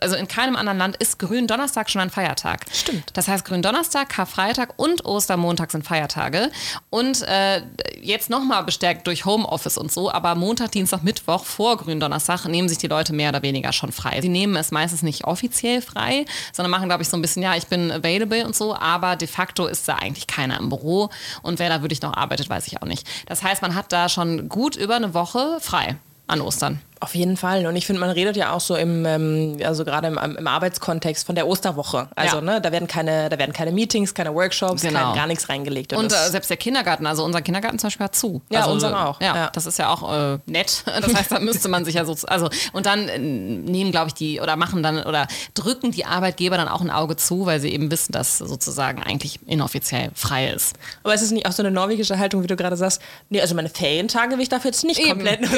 [0.00, 2.66] also in keinem anderen Land ist Gründonnerstag schon ein Feiertag.
[2.72, 3.10] Stimmt.
[3.14, 6.50] Das heißt, Gründonnerstag, Karfreitag und Ostermontag sind Feiertage.
[6.90, 7.62] Und äh,
[8.00, 12.78] jetzt nochmal bestärkt durch Homeoffice und so, aber Montag, Dienstag, Mittwoch vor Gründonnerstag nehmen sich
[12.78, 14.20] die Leute mehr oder weniger schon frei.
[14.20, 17.54] Sie nehmen es meistens nicht offiziell frei, sondern machen, glaube ich, so ein bisschen, ja,
[17.56, 21.10] ich bin available und so, aber de facto ist da eigentlich keiner im Büro.
[21.42, 23.06] Und wer da wirklich noch arbeitet, weiß ich auch nicht.
[23.26, 26.80] Das heißt, man hat da schon gut über eine Woche frei an Ostern.
[27.02, 27.64] Auf jeden Fall.
[27.66, 31.24] Und ich finde, man redet ja auch so im, ähm, also gerade im, im Arbeitskontext
[31.24, 32.08] von der Osterwoche.
[32.14, 32.42] Also, Ja.
[32.42, 34.98] ne, da werden keine, da werden keine Meetings, keine Workshops, Genau.
[35.06, 35.94] kein, gar nichts reingelegt.
[35.94, 38.42] Und das- äh, selbst der Kindergarten, also unser Kindergarten zum Beispiel hat zu.
[38.50, 39.50] Ja, also, unser auch, Ja, ja.
[39.50, 40.84] das ist ja auch äh, nett.
[41.00, 44.14] Das heißt, da müsste man sich ja so, also und dann äh, nehmen, glaube ich,
[44.14, 47.70] die oder machen dann oder drücken die Arbeitgeber dann auch ein Auge zu, weil sie
[47.72, 50.76] eben wissen, dass sozusagen eigentlich inoffiziell frei ist.
[51.02, 53.54] aber es ist nicht auch so eine norwegische Haltung, wie du gerade sagst, nee, also
[53.54, 55.40] meine Ferientage will ich dafür jetzt nicht komplett.
[55.40, 55.54] genau.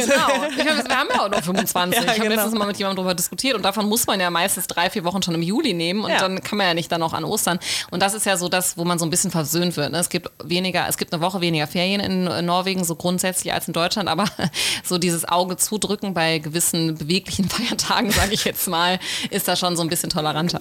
[0.56, 1.98] Ich meine, wir haben ja auch noch 25.
[1.98, 2.34] Ja, ich habe genau.
[2.34, 5.22] letztens mal mit jemandem darüber diskutiert und davon muss man ja meistens drei, vier Wochen
[5.22, 6.18] schon im Juli nehmen und Ja.
[6.18, 7.58] dann kann man ja nicht dann noch an Ostern.
[7.90, 9.92] Und das ist ja so das, wo man so ein bisschen versöhnt wird.
[9.92, 9.98] Ne?
[9.98, 13.72] Es gibt weniger, es gibt eine Woche weniger Ferien in Norwegen, so grundsätzlich als in
[13.72, 14.26] Deutschland, aber
[14.84, 18.98] so dieses Auge zudrücken bei gewissen beweglichen Feiertagen, sage ich jetzt mal,
[19.30, 20.60] ist da schon so ein bisschen toleranter.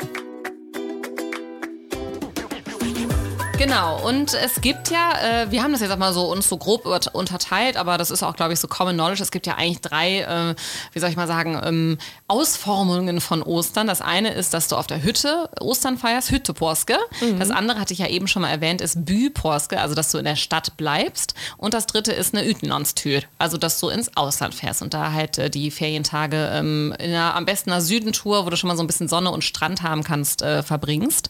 [3.62, 6.58] Genau, und es gibt ja, äh, wir haben das jetzt auch mal so uns so
[6.58, 9.22] grob unterteilt, aber das ist auch, glaube ich, so Common Knowledge.
[9.22, 10.56] Es gibt ja eigentlich drei, äh,
[10.94, 11.98] wie soll ich mal sagen, ähm,
[12.28, 13.86] Ausformungen von Ostern.
[13.86, 16.98] Das eine ist, dass du auf der Hütte Ostern feierst, Hütteporske.
[17.22, 17.38] Mhm.
[17.38, 20.26] Das andere hatte ich ja eben schon mal erwähnt, ist Büporske, also dass du in
[20.26, 21.36] der Stadt bleibst.
[21.58, 25.38] Und das dritte ist eine Utenlandstür, also dass du ins Ausland fährst und da halt
[25.38, 28.82] äh, die Ferientage ähm, in einer, am besten einer Südentour, wo du schon mal so
[28.82, 31.30] ein bisschen Sonne und Strand haben kannst, äh, verbringst.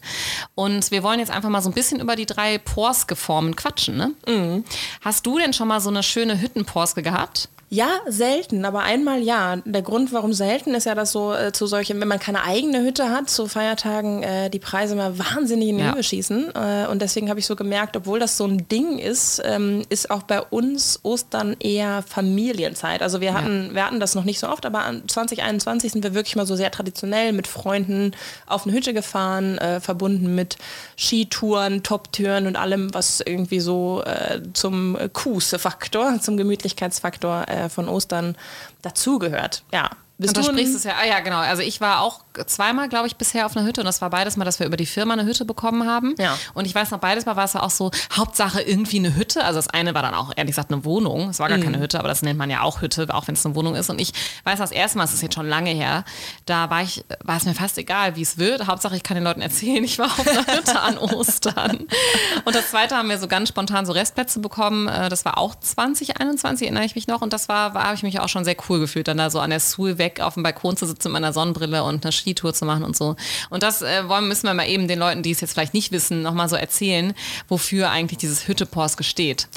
[0.56, 3.98] Und wir wollen jetzt einfach mal so ein bisschen über die die drei Porske-Formen quatschen,
[3.98, 4.12] ne?
[4.28, 4.64] Mhm.
[5.02, 7.50] Hast du denn schon mal so eine schöne Hüttenporske gehabt?
[7.74, 9.56] Ja, selten, aber einmal ja.
[9.64, 12.84] Der Grund, warum selten, ist ja, dass so äh, zu solchen, wenn man keine eigene
[12.84, 15.94] Hütte hat, zu Feiertagen äh, die Preise mal wahnsinnig in die ja.
[15.96, 16.54] Höhe schießen.
[16.54, 20.12] Äh, und deswegen habe ich so gemerkt, obwohl das so ein Ding ist, ähm, ist
[20.12, 23.02] auch bei uns Ostern eher Familienzeit.
[23.02, 23.76] Also wir hatten, ja.
[23.76, 26.58] wir hatten das noch nicht so oft, aber an 2021 sind wir wirklich mal so
[26.58, 28.12] sehr traditionell mit Freunden
[28.48, 30.58] auf eine Hütte gefahren, äh, verbunden mit
[30.98, 38.36] Skitouren, Top-Türen und allem, was irgendwie so äh, zum Kusse-Faktor, zum Gemütlichkeitsfaktor äh, von Ostern
[38.82, 39.64] dazugehört.
[39.72, 39.90] Ja,
[40.22, 41.38] bist und du sprichst es ja, ah ja, genau.
[41.38, 44.38] Also ich war auch zweimal, glaube ich, bisher auf einer Hütte und das war beides
[44.38, 46.16] Mal, dass wir über die Firma eine Hütte bekommen haben.
[46.18, 46.38] Ja.
[46.54, 49.44] Und ich weiß noch, beides Mal war es auch so, Hauptsache irgendwie eine Hütte.
[49.44, 51.30] Also das eine war dann auch, ehrlich gesagt, eine Wohnung.
[51.30, 51.64] Es war gar mhm.
[51.64, 53.90] keine Hütte, aber das nennt man ja auch Hütte, auch wenn es eine Wohnung ist.
[53.90, 54.14] Und ich
[54.46, 56.06] weiß das erste Mal, es ist jetzt schon lange her,
[56.46, 58.68] da war ich, war es mir fast egal, wie es wird.
[58.68, 61.88] Hauptsache, ich kann den Leuten erzählen, ich war auf einer Hütte an Ostern.
[62.46, 64.88] Und das zweite haben wir so ganz spontan so Restplätze bekommen.
[64.88, 67.22] Äh, das war auch 2021, erinnere ich mich noch.
[67.22, 69.40] Und das war, war habe ich mich auch schon sehr cool gefühlt, dann da so
[69.40, 72.54] an der Sul weg auf dem Balkon zu sitzen mit meiner Sonnenbrille und eine Skitour
[72.54, 73.16] zu machen und so.
[73.50, 75.92] Und das äh, wollen, müssen wir mal eben den Leuten, die es jetzt vielleicht nicht
[75.92, 77.14] wissen, nochmal so erzählen,
[77.48, 79.48] wofür eigentlich dieses Hütte-Porske steht.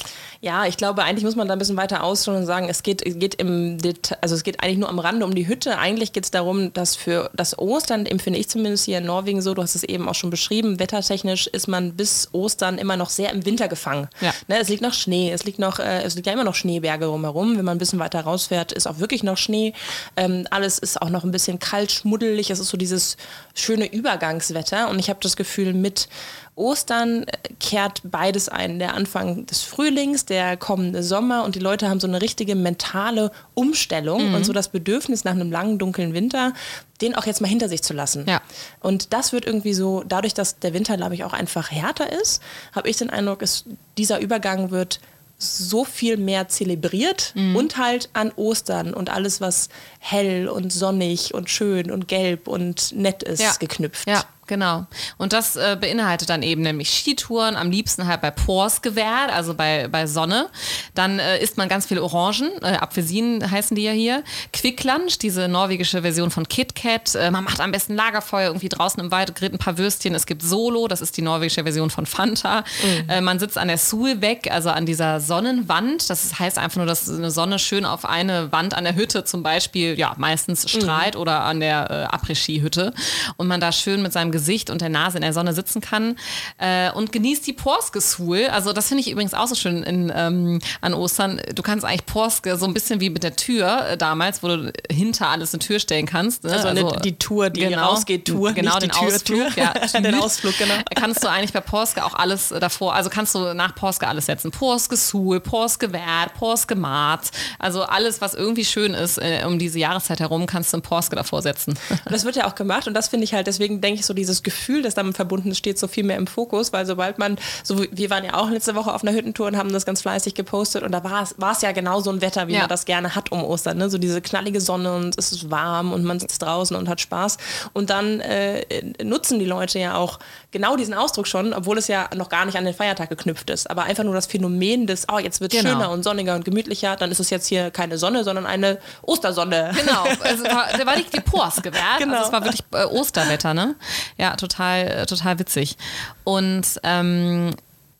[0.41, 3.01] Ja, ich glaube, eigentlich muss man da ein bisschen weiter ausholen und sagen, es geht,
[3.19, 5.79] geht im Detail, also es geht eigentlich nur am Rande um die Hütte.
[5.79, 9.55] Eigentlich geht es darum, dass für das Ostern, empfinde ich zumindest hier in Norwegen so,
[9.55, 13.31] du hast es eben auch schon beschrieben, wettertechnisch ist man bis Ostern immer noch sehr
[13.31, 14.07] im Winter gefangen.
[14.21, 14.33] Ja.
[14.47, 17.07] Ne, es liegt noch Schnee, es liegt noch, äh, es liegt ja immer noch Schneeberge
[17.07, 17.57] rumherum.
[17.57, 19.73] Wenn man ein bisschen weiter rausfährt, ist auch wirklich noch Schnee.
[20.15, 22.49] Ähm, alles ist auch noch ein bisschen kalt, schmuddelig.
[22.49, 23.17] Es ist so dieses
[23.53, 26.07] schöne Übergangswetter und ich habe das Gefühl, mit
[26.55, 28.79] Ostern äh, kehrt beides ein.
[28.79, 33.31] Der Anfang des Frühlings, der kommende Sommer und die Leute haben so eine richtige mentale
[33.53, 34.35] Umstellung mhm.
[34.35, 36.53] und so das Bedürfnis nach einem langen, dunklen Winter,
[37.01, 38.25] den auch jetzt mal hinter sich zu lassen.
[38.27, 38.41] Ja.
[38.79, 42.41] Und das wird irgendwie so, dadurch, dass der Winter, glaube ich, auch einfach härter ist,
[42.73, 43.65] habe ich den Eindruck, es,
[43.97, 44.99] dieser Übergang wird
[45.37, 47.55] so viel mehr zelebriert mhm.
[47.55, 49.69] und halt an Ostern und alles, was
[49.99, 53.53] hell und sonnig und schön und gelb und nett ist, ja.
[53.59, 54.07] geknüpft.
[54.07, 54.23] Ja.
[54.47, 54.85] Genau.
[55.17, 59.87] Und das äh, beinhaltet dann eben nämlich Skitouren, am liebsten halt bei Porsgevär, also bei,
[59.87, 60.49] bei Sonne.
[60.93, 64.23] Dann äh, isst man ganz viele Orangen, äh, Apfelsinen heißen die ja hier.
[64.53, 67.15] Quicklanch, diese norwegische Version von KitKat.
[67.15, 70.13] Äh, man macht am besten Lagerfeuer irgendwie draußen im Wald, grillt ein paar Würstchen.
[70.13, 72.63] Es gibt Solo, das ist die norwegische Version von Fanta.
[72.83, 73.09] Mhm.
[73.09, 76.07] Äh, man sitzt an der Sul weg, also an dieser Sonnenwand.
[76.09, 79.41] Das heißt einfach nur, dass eine Sonne schön auf eine Wand an der Hütte zum
[79.41, 81.21] Beispiel, ja, meistens strahlt mhm.
[81.21, 82.93] oder an der äh, Après-Ski-Hütte.
[83.37, 86.17] Und man da schön mit seinem Gesicht und der Nase in der Sonne sitzen kann
[86.57, 88.47] äh, und genießt die Porske-Sul.
[88.51, 91.39] Also das finde ich übrigens auch so schön in, ähm, an Ostern.
[91.55, 94.73] Du kannst eigentlich Porske so ein bisschen wie mit der Tür äh, damals, wo du
[94.91, 96.43] hinter alles eine Tür stellen kannst.
[96.43, 96.51] Ne?
[96.51, 99.55] Also, also die Tour, die genau, rausgeht, Tour, genau den Tür, Ausflug.
[99.55, 100.73] Ja, den Ausflug, genau.
[100.95, 104.51] Kannst du eigentlich bei Porske auch alles davor, also kannst du nach Porske alles setzen.
[104.51, 109.79] Porske Sul, Porske Wert, Porske Mart, also alles, was irgendwie schön ist äh, um diese
[109.79, 111.77] Jahreszeit herum, kannst du ein Porske davor setzen.
[111.89, 114.13] Und das wird ja auch gemacht und das finde ich halt, deswegen denke ich so,
[114.25, 117.37] dieses Gefühl, das damit verbunden ist, steht so viel mehr im Fokus, weil sobald man,
[117.63, 120.33] so wir waren ja auch letzte Woche auf einer Hüttentour und haben das ganz fleißig
[120.33, 122.61] gepostet und da war es, war es ja genau so ein Wetter, wie ja.
[122.61, 123.89] man das gerne hat um Ostern, ne?
[123.89, 127.37] so diese knallige Sonne und es ist warm und man sitzt draußen und hat Spaß
[127.73, 128.63] und dann äh,
[129.03, 130.19] nutzen die Leute ja auch
[130.51, 133.69] genau diesen Ausdruck schon, obwohl es ja noch gar nicht an den Feiertag geknüpft ist,
[133.69, 135.73] aber einfach nur das Phänomen des, oh, jetzt wird es genau.
[135.73, 139.71] schöner und sonniger und gemütlicher, dann ist es jetzt hier keine Sonne, sondern eine Ostersonne.
[139.85, 142.15] Genau, also war, da war nicht die Pors gewährt, genau.
[142.15, 143.75] also es war wirklich äh, Osterwetter, ne?
[144.17, 145.77] Ja, total, äh, total witzig.
[146.23, 147.51] Und ähm,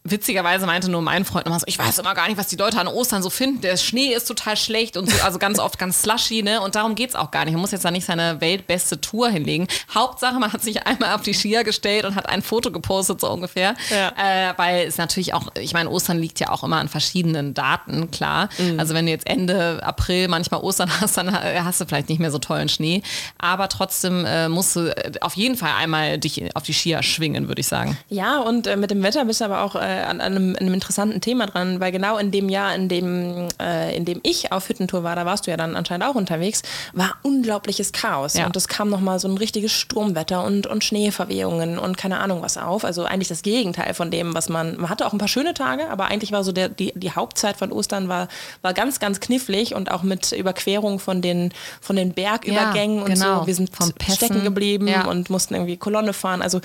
[0.05, 2.79] witzigerweise meinte nur mein Freund immer so, ich weiß immer gar nicht, was die Leute
[2.79, 3.61] an Ostern so finden.
[3.61, 6.61] Der Schnee ist total schlecht und so, also ganz oft ganz slushy, ne?
[6.61, 7.53] Und darum geht's auch gar nicht.
[7.53, 9.67] Man muss jetzt da nicht seine weltbeste Tour hinlegen.
[9.93, 13.29] Hauptsache, man hat sich einmal auf die Skier gestellt und hat ein Foto gepostet, so
[13.31, 13.73] ungefähr.
[13.89, 14.09] Ja.
[14.49, 18.11] Äh, weil es natürlich auch, ich meine, Ostern liegt ja auch immer an verschiedenen Daten,
[18.11, 18.49] klar.
[18.59, 18.79] Mhm.
[18.79, 22.31] Also wenn du jetzt Ende April manchmal Ostern hast, dann hast du vielleicht nicht mehr
[22.31, 23.01] so tollen Schnee.
[23.39, 27.61] Aber trotzdem äh, musst du auf jeden Fall einmal dich auf die Skier schwingen, würde
[27.61, 27.97] ich sagen.
[28.09, 31.21] Ja, und äh, mit dem Wetter bist du aber auch äh, an einem, einem, interessanten
[31.21, 35.03] Thema dran, weil genau in dem Jahr, in dem, äh, in dem ich auf Hüttentour
[35.03, 36.61] war, da warst du ja dann anscheinend auch unterwegs,
[36.93, 38.33] war unglaubliches Chaos.
[38.35, 38.45] Ja.
[38.45, 42.57] Und es kam nochmal so ein richtiges Sturmwetter und, und Schneeverwehungen und keine Ahnung was
[42.57, 42.85] auf.
[42.85, 45.89] Also eigentlich das Gegenteil von dem, was man, man hatte auch ein paar schöne Tage,
[45.89, 48.27] aber eigentlich war so der, die, die Hauptzeit von Ostern war,
[48.61, 53.31] war ganz, ganz knifflig und auch mit Überquerung von den, von den Bergübergängen ja, genau.
[53.33, 53.47] und so.
[53.47, 53.69] Wir sind
[54.13, 55.05] stecken geblieben ja.
[55.05, 56.41] und mussten irgendwie Kolonne fahren.
[56.41, 56.61] Also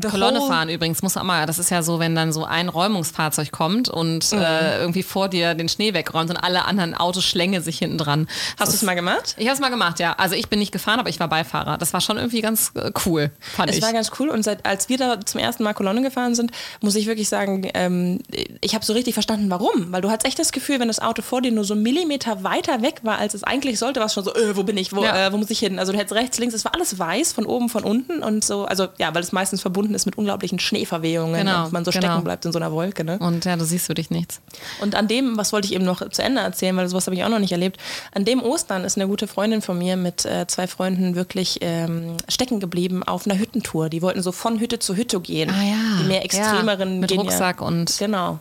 [0.00, 3.50] Kolonne fahren übrigens, muss auch mal, das ist ja so, wenn dann so ein Räumungsfahrzeug
[3.52, 4.38] kommt und mhm.
[4.38, 8.28] äh, irgendwie vor dir den Schnee wegräumt und alle anderen Autos schlänge sich hinten dran.
[8.58, 9.34] Hast du es mal gemacht?
[9.38, 10.14] Ich habe es mal gemacht, ja.
[10.14, 11.78] Also ich bin nicht gefahren, aber ich war Beifahrer.
[11.78, 13.82] Das war schon irgendwie ganz äh, cool, fand es ich.
[13.82, 16.52] Es war ganz cool und seit, als wir da zum ersten Mal Kolonne gefahren sind,
[16.80, 18.20] muss ich wirklich sagen, ähm,
[18.60, 19.92] ich habe so richtig verstanden, warum.
[19.92, 22.42] Weil du hattest echt das Gefühl, wenn das Auto vor dir nur so einen Millimeter
[22.42, 24.94] weiter weg war, als es eigentlich sollte, war es schon so, äh, wo bin ich,
[24.94, 25.28] wo, ja.
[25.28, 25.78] äh, wo muss ich hin?
[25.78, 28.64] Also du hättest rechts, links, es war alles weiß, von oben, von unten und so,
[28.64, 32.06] also ja, weil es meistens verbunden ist mit unglaublichen Schneeverwehungen genau, und man so genau.
[32.06, 33.04] stecken bleibt in so einer Wolke.
[33.04, 33.18] Ne?
[33.18, 34.40] Und ja, du siehst wirklich nichts.
[34.80, 37.24] Und an dem, was wollte ich eben noch zu Ende erzählen, weil sowas habe ich
[37.24, 37.78] auch noch nicht erlebt,
[38.14, 42.16] an dem Ostern ist eine gute Freundin von mir mit äh, zwei Freunden wirklich ähm,
[42.28, 43.88] stecken geblieben auf einer Hüttentour.
[43.88, 45.50] Die wollten so von Hütte zu Hütte gehen.
[45.50, 46.02] Ah, ja.
[46.02, 46.94] Die mehr extremeren.
[46.94, 47.66] Ja, mit Rucksack ja.
[47.66, 47.96] und.
[47.98, 48.38] Genau.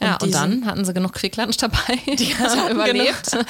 [0.00, 1.98] Ja, und, und dann hatten sie genug Quicklatsch dabei.
[2.06, 3.30] Die haben überlebt.
[3.30, 3.44] Genau,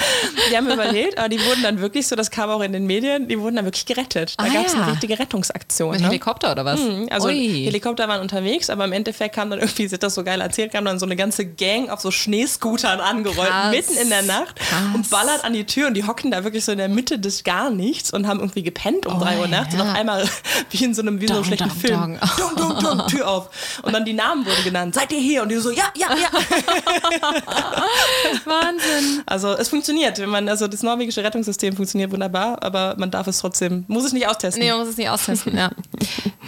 [0.51, 3.29] die haben überlebt, aber die wurden dann wirklich so, das kam auch in den Medien,
[3.29, 4.35] die wurden dann wirklich gerettet.
[4.39, 4.83] Da ah, gab es ja.
[4.83, 5.93] eine richtige Rettungsaktion.
[5.93, 6.07] Mit ne?
[6.09, 6.81] Helikopter oder was?
[6.81, 7.65] Mhm, also Ui.
[7.65, 10.73] Helikopter waren unterwegs, aber im Endeffekt kam dann irgendwie, sie hat das so geil erzählt,
[10.73, 13.71] kam dann so eine ganze Gang auf so Schneescootern angerollt, Krass.
[13.71, 14.95] mitten in der Nacht Krass.
[14.95, 17.45] und ballert an die Tür und die hocken da wirklich so in der Mitte des
[17.45, 19.83] gar nichts und haben irgendwie gepennt um oh, drei Uhr nachts ja.
[19.83, 20.29] und auf einmal
[20.71, 22.01] wie in so einem, wie so einem schlechten dong, Film.
[22.01, 22.19] Dong.
[22.37, 23.51] Dong, dong, dong, Tür auf.
[23.83, 24.95] Und dann die Namen wurden genannt.
[24.95, 25.43] Seid ihr hier?
[25.43, 26.31] Und die so, ja, ja, ja.
[28.45, 29.23] Wahnsinn.
[29.27, 30.19] Also es funktioniert.
[30.19, 34.13] Wenn man, also das norwegische Rettungssystem funktioniert wunderbar, aber man darf es trotzdem, muss es
[34.13, 34.63] nicht austesten.
[34.63, 35.71] Nee, man muss es nicht austesten, ja.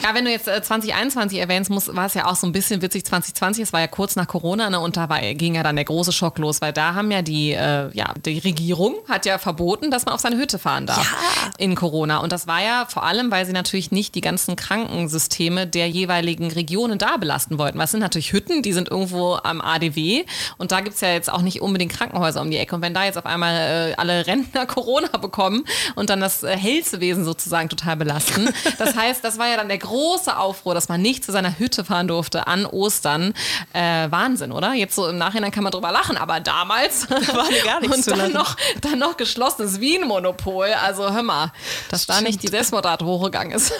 [0.02, 2.82] Ja, wenn du jetzt äh, 2021 erwähnst, muss, war es ja auch so ein bisschen
[2.82, 5.76] witzig 2020, es war ja kurz nach Corona ne, und da war, ging ja dann
[5.76, 9.38] der große Schock los, weil da haben ja die, äh, ja, die Regierung hat ja
[9.38, 11.50] verboten, dass man auf seine Hütte fahren darf ja.
[11.58, 12.18] in Corona.
[12.18, 16.50] Und das war ja vor allem, weil sie natürlich nicht die ganzen Krankensysteme der jeweiligen
[16.50, 17.78] Regionen da belasten wollten.
[17.78, 20.24] Was sind natürlich Hütten, die sind irgendwo am ADW
[20.58, 22.74] und da gibt es ja jetzt auch nicht unbedingt Krankenhäuser um die Ecke.
[22.74, 26.56] Und wenn da jetzt auf einmal äh, alle Rentner Corona bekommen und dann das äh,
[26.56, 28.48] Hellsewesen sozusagen total belasten,
[28.78, 31.84] das heißt, das war ja dann der große Aufruhr, dass man nicht zu seiner Hütte
[31.84, 33.34] fahren durfte an Ostern.
[33.72, 34.74] Äh, Wahnsinn, oder?
[34.74, 38.32] Jetzt so im Nachhinein kann man drüber lachen, aber damals war gar nichts Und dann
[38.32, 40.68] noch, dann noch geschlossenes Wien-Monopol.
[40.84, 41.52] Also hör mal,
[41.90, 42.18] dass Stimmt.
[42.18, 43.72] da nicht die Selbstmordrate hochgegangen ist.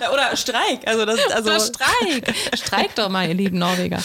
[0.00, 0.86] Ja, oder Streik.
[0.86, 2.34] Also das, also oder Streik.
[2.54, 3.98] Streik doch mal, ihr lieben Norweger.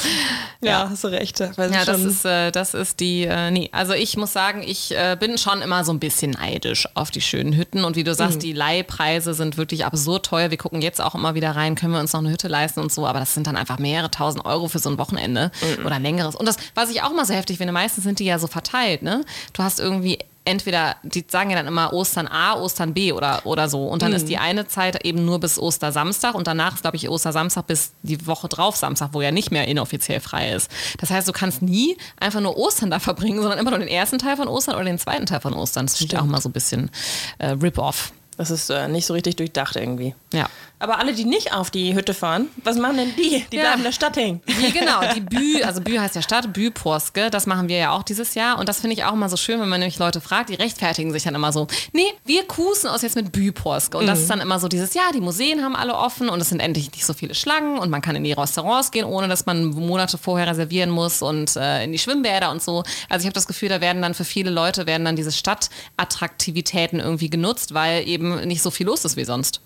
[0.61, 1.39] Ja, ja hast du recht.
[1.39, 5.17] ja, das ist, äh, das ist die, äh, nee, also ich muss sagen, ich äh,
[5.19, 8.37] bin schon immer so ein bisschen neidisch auf die schönen Hütten und wie du sagst,
[8.37, 8.41] mhm.
[8.41, 10.51] die Leihpreise sind wirklich absurd teuer.
[10.51, 12.91] Wir gucken jetzt auch immer wieder rein, können wir uns noch eine Hütte leisten und
[12.91, 15.85] so, aber das sind dann einfach mehrere tausend Euro für so ein Wochenende mhm.
[15.85, 16.35] oder längeres.
[16.35, 19.01] Und das, was ich auch mal so heftig finde, meistens sind die ja so verteilt,
[19.01, 19.23] ne?
[19.53, 23.69] Du hast irgendwie entweder, die sagen ja dann immer Ostern A, Ostern B oder, oder
[23.69, 23.85] so.
[23.87, 24.17] Und dann mhm.
[24.17, 27.91] ist die eine Zeit eben nur bis Ostersamstag und danach ist, glaube ich, Ostersamstag bis
[28.01, 30.71] die Woche drauf Samstag, wo ja nicht mehr inoffiziell frei ist.
[30.99, 34.17] Das heißt, du kannst nie einfach nur Ostern da verbringen, sondern immer nur den ersten
[34.17, 35.85] Teil von Ostern oder den zweiten Teil von Ostern.
[35.85, 36.89] Das ich auch mal so ein bisschen
[37.39, 38.13] äh, Rip-Off.
[38.37, 40.13] Das ist äh, nicht so richtig durchdacht irgendwie.
[40.31, 40.47] Ja.
[40.79, 43.43] Aber alle, die nicht auf die Hütte fahren, was machen denn die?
[43.51, 43.63] Die ja.
[43.63, 44.41] bleiben in der Stadt hängen.
[44.47, 48.03] Die, genau, die Bü, also Bü heißt ja Stadt, Bü-Porske, das machen wir ja auch
[48.03, 48.59] dieses Jahr.
[48.59, 51.11] Und das finde ich auch immer so schön, wenn man nämlich Leute fragt, die rechtfertigen
[51.11, 53.97] sich dann immer so, nee, wir kusen uns jetzt mit Bü-Porske.
[53.97, 54.07] Und mhm.
[54.07, 56.59] das ist dann immer so dieses, ja, die Museen haben alle offen und es sind
[56.59, 59.65] endlich nicht so viele Schlangen und man kann in die Restaurants gehen, ohne dass man
[59.65, 62.83] Monate vorher reservieren muss und äh, in die Schwimmbäder und so.
[63.09, 66.99] Also ich habe das Gefühl, da werden dann für viele Leute werden dann diese Stadtattraktivitäten
[66.99, 69.61] irgendwie genutzt, weil eben nicht so viel los ist wie sonst.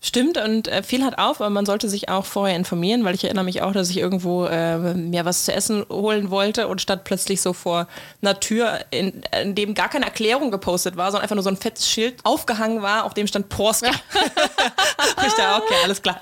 [0.00, 3.24] Stimmt und äh, viel hat auf, aber man sollte sich auch vorher informieren, weil ich
[3.24, 7.02] erinnere mich auch, dass ich irgendwo äh, mir was zu essen holen wollte und statt
[7.02, 7.88] plötzlich so vor
[8.22, 11.56] einer Tür, in, in dem gar keine Erklärung gepostet war, sondern einfach nur so ein
[11.56, 13.90] fettes Schild aufgehangen war, auf dem stand Porska.
[15.26, 16.20] ich dachte, okay, alles klar.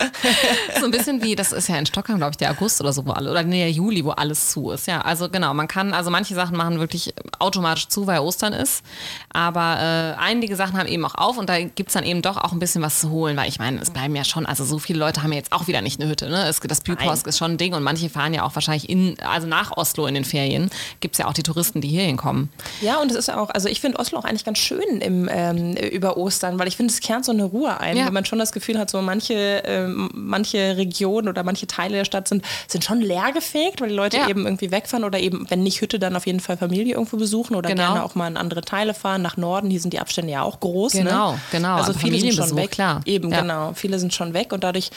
[0.80, 3.06] so ein bisschen wie, das ist ja in Stockholm, glaube ich, der August oder so,
[3.06, 4.86] wo alle, oder nee, der Juli, wo alles zu ist.
[4.86, 8.82] Ja, also genau, man kann, also manche Sachen machen wirklich automatisch zu, weil Ostern ist,
[9.32, 12.38] aber äh, einige Sachen haben eben auch auf und da gibt es dann eben doch
[12.38, 14.78] auch ein bisschen was zu holen weil ich meine, es bleiben ja schon, also so
[14.78, 16.28] viele Leute haben ja jetzt auch wieder nicht eine Hütte.
[16.28, 16.46] Ne?
[16.48, 19.46] Es, das Pyposk ist schon ein Ding und manche fahren ja auch wahrscheinlich in, also
[19.46, 20.70] nach Oslo in den Ferien,
[21.00, 22.50] gibt es ja auch die Touristen, die hier hinkommen.
[22.80, 25.74] Ja, und es ist auch, also ich finde Oslo auch eigentlich ganz schön im, ähm,
[25.76, 28.06] über Ostern, weil ich finde, es kehrt so eine Ruhe ein, ja.
[28.06, 32.04] wenn man schon das Gefühl hat, so manche, äh, manche Regionen oder manche Teile der
[32.04, 34.28] Stadt sind, sind schon leergefegt, weil die Leute ja.
[34.28, 37.54] eben irgendwie wegfahren oder eben, wenn nicht Hütte, dann auf jeden Fall Familie irgendwo besuchen
[37.56, 37.92] oder genau.
[37.92, 40.60] gerne auch mal in andere Teile fahren, nach Norden, hier sind die Abstände ja auch
[40.60, 40.92] groß.
[40.92, 41.40] Genau, ne?
[41.50, 41.76] genau.
[41.76, 42.70] Also viele sind schon weg.
[42.70, 43.00] Klar.
[43.04, 43.40] Eben, ja.
[43.40, 43.72] genau.
[43.74, 44.90] Viele sind schon weg und dadurch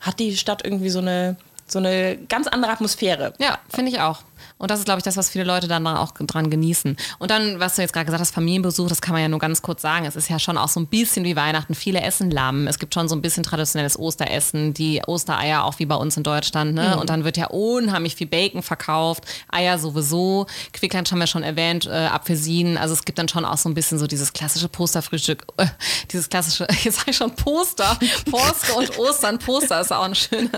[0.00, 3.32] hat die Stadt irgendwie so eine so eine ganz andere Atmosphäre.
[3.38, 4.22] Ja, finde ich auch.
[4.58, 6.96] Und das ist, glaube ich, das, was viele Leute dann auch dran genießen.
[7.18, 9.60] Und dann, was du jetzt gerade gesagt hast, Familienbesuch, das kann man ja nur ganz
[9.60, 10.06] kurz sagen.
[10.06, 11.74] Es ist ja schon auch so ein bisschen wie Weihnachten.
[11.74, 12.66] Viele essen Lamm.
[12.66, 16.22] Es gibt schon so ein bisschen traditionelles Osteressen, die Ostereier auch wie bei uns in
[16.22, 16.74] Deutschland.
[16.74, 16.94] Ne?
[16.94, 17.00] Mhm.
[17.00, 20.46] Und dann wird ja unheimlich viel Bacon verkauft, Eier sowieso.
[20.72, 22.78] Quickland haben wir schon erwähnt, äh, Apfelsinen.
[22.78, 25.44] Also es gibt dann schon auch so ein bisschen so dieses klassische Posterfrühstück.
[25.58, 25.66] Äh,
[26.12, 27.98] dieses klassische, jetzt sage ich schon Poster.
[28.30, 29.38] Poste und Ostern.
[29.38, 30.48] Poster ist auch eine schöne,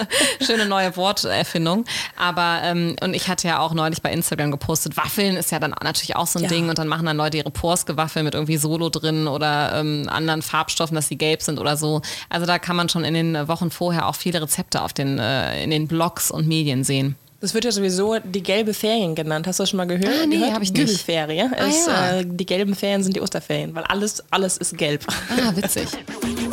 [0.41, 1.85] schöne neue Worterfindung.
[2.17, 4.96] Aber, ähm, und ich hatte ja auch neulich neulich bei Instagram gepostet.
[4.96, 6.48] Waffeln ist ja dann natürlich auch so ein ja.
[6.48, 10.42] Ding und dann machen dann Leute ihre Porske-Waffel mit irgendwie Solo drin oder ähm, anderen
[10.42, 12.03] Farbstoffen, dass sie gelb sind oder so.
[12.29, 15.62] Also da kann man schon in den Wochen vorher auch viele Rezepte auf den, äh,
[15.64, 17.16] in den Blogs und Medien sehen.
[17.40, 19.46] Das wird ja sowieso die gelbe Ferien genannt.
[19.46, 20.12] Hast du das schon mal gehört?
[20.22, 20.87] Ah, nee, habe ich nicht.
[20.87, 21.42] Gübelferie.
[21.42, 22.18] Ah, ja.
[22.18, 25.07] äh, die gelben Ferien sind die Osterferien, weil alles, alles ist gelb.
[25.09, 25.88] Ah, witzig.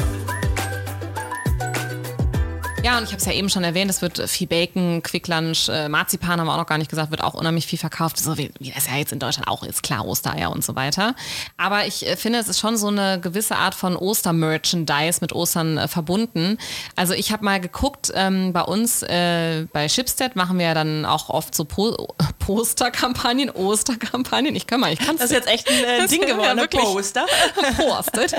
[2.86, 5.89] Ja, und ich habe es ja eben schon erwähnt, es wird viel Bacon, Quicklunch, äh,
[5.89, 8.19] Marzipan haben wir auch noch gar nicht gesagt, wird auch unheimlich viel verkauft.
[8.19, 11.15] So wie, wie das ja jetzt in Deutschland auch ist, klar, Ostereier und so weiter.
[11.58, 15.80] Aber ich äh, finde, es ist schon so eine gewisse Art von Ostermerchandise mit Ostern
[15.80, 16.60] äh, verbunden.
[16.95, 21.06] Also ich habe mal geguckt, ähm, bei uns äh, bei Shipstead machen wir ja dann
[21.06, 24.56] auch oft so po Posterkampagnen, Osterkampagnen.
[24.56, 27.26] Ich kann mal, ich kann Das ist jetzt echt ein äh, Ding geworden, ja Poster.
[27.78, 28.36] Postet.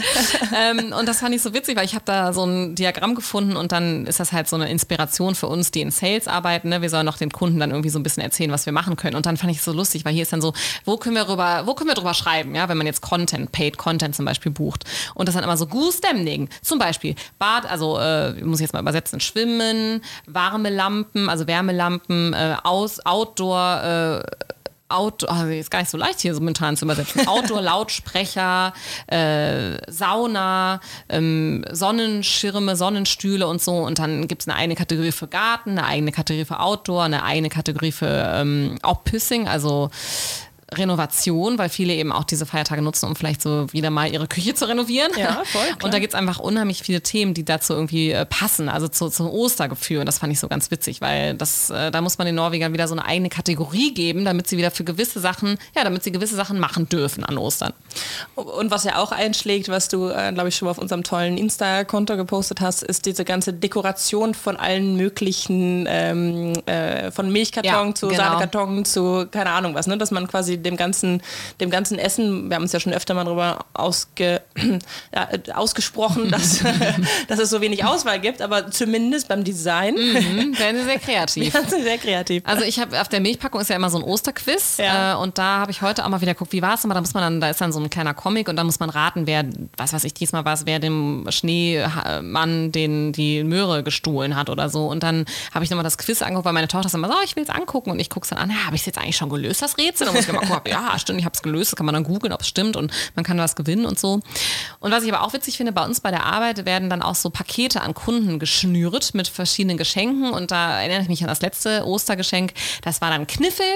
[0.56, 3.56] ähm, und das fand ich so witzig, weil ich habe da so ein Diagramm gefunden
[3.56, 6.68] und dann ist das halt halt so eine Inspiration für uns, die in Sales arbeiten.
[6.68, 6.83] Ne?
[6.83, 9.16] Wir sollen noch den Kunden dann irgendwie so ein bisschen erzählen, was wir machen können.
[9.16, 10.53] Und dann fand ich es so lustig, weil hier ist dann so,
[10.85, 13.79] wo können wir drüber, wo können wir drüber schreiben, ja, wenn man jetzt Content, Paid
[13.79, 14.85] Content zum Beispiel bucht.
[15.14, 16.49] Und das dann immer so Gußdämmling.
[16.62, 22.33] Zum Beispiel Bad, also äh, muss ich jetzt mal übersetzen, Schwimmen, warme Lampen, also Wärmelampen,
[22.35, 24.46] äh, aus, Outdoor, äh,
[24.88, 27.27] Outdoor, also ist gar nicht so leicht hier momentan zu übersetzen.
[27.27, 28.72] Outdoor-Lautsprecher,
[29.09, 33.79] äh, Sauna, ähm, Sonnenschirme, Sonnenstühle und so.
[33.79, 37.22] Und dann gibt es eine eigene Kategorie für Garten, eine eigene Kategorie für Outdoor, eine
[37.25, 39.90] eigene Kategorie für ähm, auch Pissing, also
[40.72, 44.55] Renovation, weil viele eben auch diese Feiertage nutzen, um vielleicht so wieder mal ihre Küche
[44.55, 45.12] zu renovieren.
[45.16, 45.62] Ja, voll.
[45.62, 45.76] Klar.
[45.85, 49.09] Und da gibt es einfach unheimlich viele Themen, die dazu irgendwie äh, passen, also zu,
[49.09, 50.00] zum Ostergefühl.
[50.00, 52.72] Und das fand ich so ganz witzig, weil das, äh, da muss man den Norwegern
[52.72, 56.11] wieder so eine eigene Kategorie geben, damit sie wieder für gewisse Sachen, ja, damit sie
[56.11, 57.72] gewisse Sachen machen dürfen an Ostern.
[58.35, 62.16] Und was ja auch einschlägt, was du, äh, glaube ich, schon auf unserem tollen Insta-Konto
[62.16, 68.09] gepostet hast, ist diese ganze Dekoration von allen möglichen, ähm, äh, von Milchkarton ja, zu
[68.09, 68.22] genau.
[68.22, 69.96] Sahnekarton zu keine Ahnung was, ne?
[69.96, 71.23] dass man quasi dem ganzen,
[71.61, 74.42] dem ganzen Essen, wir haben uns ja schon öfter mal darüber ausge,
[75.14, 76.61] ja, ausgesprochen, dass,
[77.29, 81.55] dass es so wenig Auswahl gibt, aber zumindest beim Design mhm, werden sie sehr kreativ.
[81.55, 82.42] Werden sie sehr kreativ.
[82.47, 85.14] Also ich habe auf der Milchpackung ist ja immer so ein Osterquiz ja.
[85.14, 87.01] äh, und da habe ich heute auch mal wieder geguckt, wie war es immer, da
[87.01, 89.27] muss man dann, da ist dann so ein kleiner Comic und da muss man raten,
[89.27, 89.45] wer,
[89.77, 94.69] was weiß ich, diesmal war es, wer dem Schneemann den, die Möhre gestohlen hat oder
[94.69, 97.14] so und dann habe ich nochmal das Quiz angeguckt, weil meine Tochter sagt immer so,
[97.14, 98.87] oh, ich will es angucken und ich gucke es dann an, ja, habe ich es
[98.87, 100.09] jetzt eigentlich schon gelöst, das Rätsel?
[100.09, 102.04] Und muss ich mal gucken, ja, stimmt, ich habe es gelöst, das kann man dann
[102.04, 104.20] googeln, ob es stimmt und man kann was gewinnen und so.
[104.80, 107.14] Und was ich aber auch witzig finde, bei uns bei der Arbeit werden dann auch
[107.14, 111.40] so Pakete an Kunden geschnürt mit verschiedenen Geschenken und da erinnere ich mich an das
[111.40, 112.52] letzte Ostergeschenk.
[112.82, 113.66] Das war dann Kniffel,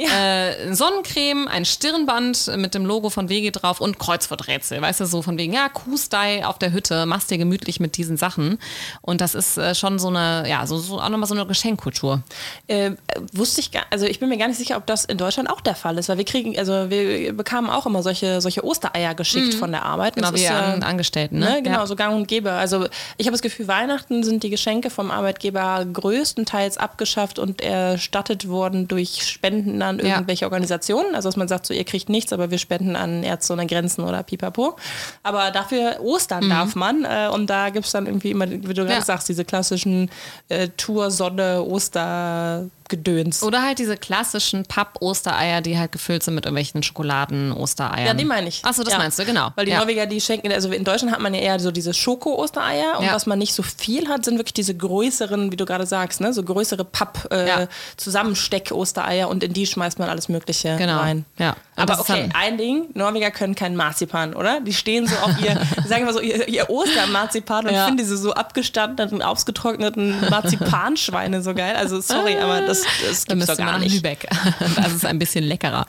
[0.00, 0.48] ja.
[0.48, 4.80] äh, Sonnencreme, ein Stirnband mit dem Logo von WG drauf und Kreuzworträtsel.
[4.80, 8.16] Weißt du, so von wegen, ja, Kuhstyle auf der Hütte, machst dir gemütlich mit diesen
[8.16, 8.58] Sachen.
[9.00, 12.22] Und das ist äh, schon so eine, ja, so, so auch nochmal so eine Geschenkkultur.
[12.66, 12.92] Äh,
[13.32, 15.60] wusste ich gar, also ich bin mir gar nicht sicher, ob das in Deutschland auch
[15.60, 19.54] der Fall ist, weil wir kriegen, also wir bekamen auch immer solche, solche Ostereier geschickt
[19.54, 19.58] mhm.
[19.58, 20.14] von der Arbeit.
[20.14, 21.56] Genau, wie an äh, Angestellten, ne?
[21.56, 21.62] ne?
[21.62, 21.86] Genau, ja.
[21.86, 22.52] so gang und gäbe.
[22.52, 28.48] Also ich habe das Gefühl, Weihnachten sind die Geschenke vom Arbeitgeber größtenteils abgeschafft und erstattet
[28.48, 30.46] worden durch Spenden an irgendwelche ja.
[30.46, 31.14] Organisationen.
[31.14, 34.04] Also dass man sagt, so ihr kriegt nichts, aber wir spenden an Ärzte ohne Grenzen
[34.04, 34.76] oder Pipapo.
[35.22, 36.50] Aber dafür Ostern mhm.
[36.50, 37.04] darf man.
[37.04, 38.88] Äh, und da gibt es dann irgendwie immer, wie du ja.
[38.88, 40.10] gerade sagst, diese klassischen
[40.48, 42.66] äh, Tour, Sonne, Oster.
[42.88, 43.42] Gedöns.
[43.42, 48.06] Oder halt diese klassischen Papp-Ostereier, die halt gefüllt sind mit irgendwelchen Schokoladen-Ostereiern.
[48.06, 48.64] Ja, die meine ich.
[48.64, 48.98] Achso, das ja.
[48.98, 49.50] meinst du, genau.
[49.56, 49.80] Weil die ja.
[49.80, 53.14] Norweger, die schenken, also in Deutschland hat man ja eher so diese Schoko-Ostereier und ja.
[53.14, 56.32] was man nicht so viel hat, sind wirklich diese größeren, wie du gerade sagst, ne?
[56.32, 60.98] so größere Papp-Zusammensteck-Ostereier äh, und in die schmeißt man alles Mögliche genau.
[60.98, 61.24] rein.
[61.38, 61.56] Ja.
[61.76, 64.60] Aber okay, ein Ding, Norweger können keinen Marzipan, oder?
[64.60, 68.16] Die stehen so auf ihr, sagen wir so, ihr, ihr Ostermarzipan und ich finde diese
[68.16, 71.76] so abgestandenen, ausgetrockneten Marzipanschweine so geil.
[71.76, 73.94] Also sorry, aber das das, das gibt's doch gar nicht.
[73.94, 74.26] Lübeck.
[74.76, 75.86] Das ist ein bisschen leckerer.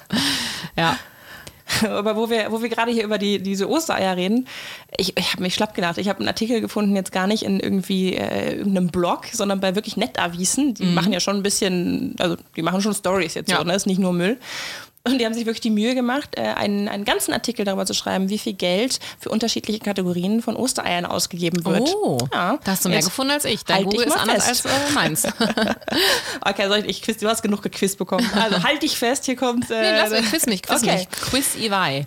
[0.75, 0.97] Ja.
[1.89, 4.47] Aber wo wir, wo wir gerade hier über die, diese Ostereier reden,
[4.95, 5.97] ich, ich habe mich schlapp gedacht.
[5.97, 9.75] Ich habe einen Artikel gefunden, jetzt gar nicht in irgendwie äh, irgendeinem Blog, sondern bei
[9.75, 10.73] wirklich Nettavisen.
[10.73, 10.93] Die mhm.
[10.93, 13.57] machen ja schon ein bisschen, also die machen schon Stories jetzt ja.
[13.57, 13.75] so, ne?
[13.75, 14.37] Ist nicht nur Müll.
[15.11, 17.93] Und die haben sich wirklich die Mühe gemacht, äh, einen, einen ganzen Artikel darüber zu
[17.93, 21.89] schreiben, wie viel Geld für unterschiedliche Kategorien von Ostereiern ausgegeben wird.
[21.95, 22.57] Oh, Ja.
[22.63, 23.63] da hast du mehr Jetzt gefunden als ich.
[23.63, 24.65] Dein halt Google ist anders fest.
[24.65, 25.23] als äh, meins.
[26.41, 28.29] Okay, soll ich, ich quiz, du hast genug gequizt bekommen.
[28.35, 29.69] Also halt dich fest, hier kommt.
[29.69, 30.95] Äh, nee, lass mich quiz mich, quiz okay.
[30.97, 31.09] mich.
[31.09, 32.05] Quiz EY.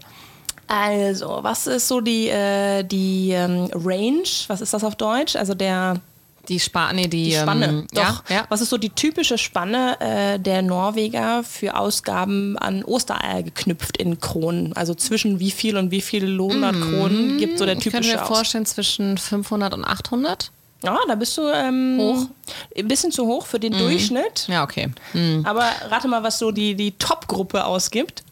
[0.67, 4.23] Also, was ist so die, äh, die ähm, Range?
[4.47, 5.35] Was ist das auf Deutsch?
[5.35, 5.97] Also der
[6.51, 7.67] Die Spanne, die, die Spanne.
[7.67, 8.29] Ähm, Doch.
[8.29, 8.47] Ja, ja.
[8.49, 14.19] Was ist so die typische Spanne äh, der Norweger für Ausgaben an Ostereier geknüpft in
[14.19, 14.73] Kronen?
[14.73, 18.19] Also zwischen wie viel und wie viel Lohner Kronen gibt so der Ich könnte typische
[18.19, 20.51] mir vorstellen zwischen 500 und 800.
[20.83, 22.27] Ja, da bist du ähm, Hoch.
[22.77, 24.49] Ein bisschen zu hoch für den Durchschnitt.
[24.49, 24.91] Ja, okay.
[25.45, 28.25] Aber rate mal, was so die, die Top-Gruppe ausgibt.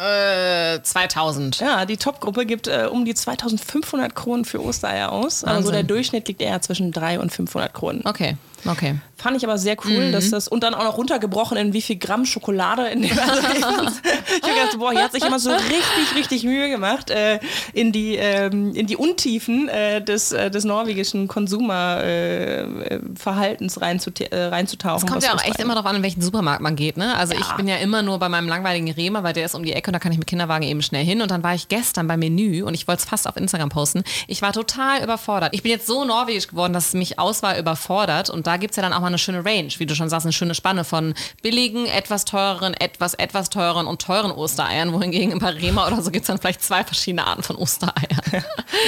[0.00, 1.60] Äh, 2000.
[1.60, 5.44] Ja, die Top-Gruppe gibt äh, um die 2500 Kronen für Ostereier aus.
[5.44, 5.72] Also Wahnsinn.
[5.74, 8.00] der Durchschnitt liegt eher zwischen 300 und 500 Kronen.
[8.04, 8.36] Okay,
[8.66, 8.96] okay.
[9.16, 11.96] Fand ich aber sehr cool, dass das und dann auch noch runtergebrochen in wie viel
[11.96, 13.18] Gramm Schokolade in dem.
[13.18, 14.00] Also ich fand's-
[14.38, 17.38] ich hab gedacht, boah, hier hat sich immer so richtig, richtig Mühe gemacht, äh,
[17.74, 24.44] in die ähm, in die Untiefen äh, des, äh, des norwegischen Konsumerverhaltens äh, äh, äh,
[24.46, 25.06] reinzutauchen.
[25.08, 26.96] Kommt was ja auch echt immer darauf an, in welchen Supermarkt man geht.
[26.96, 27.14] Ne?
[27.16, 27.56] Also ich Ja.
[27.56, 29.92] bin ja immer nur bei meinem langweiligen Rema, weil der ist um die Ecke und
[29.92, 31.20] da kann ich mit Kinderwagen eben schnell hin.
[31.22, 34.02] Und dann war ich gestern beim Menü und ich wollte es fast auf Instagram posten.
[34.28, 35.50] Ich war total überfordert.
[35.54, 38.30] Ich bin jetzt so norwegisch geworden, dass es mich Auswahl überfordert.
[38.30, 40.26] Und da gibt es ja dann auch mal eine schöne Range, wie du schon sagst,
[40.26, 44.92] eine schöne Spanne von billigen, etwas teureren, etwas, etwas teureren und teuren Ostereiern.
[44.92, 48.20] Wohingegen bei Rema oder so gibt es dann vielleicht zwei verschiedene Arten von Ostereiern.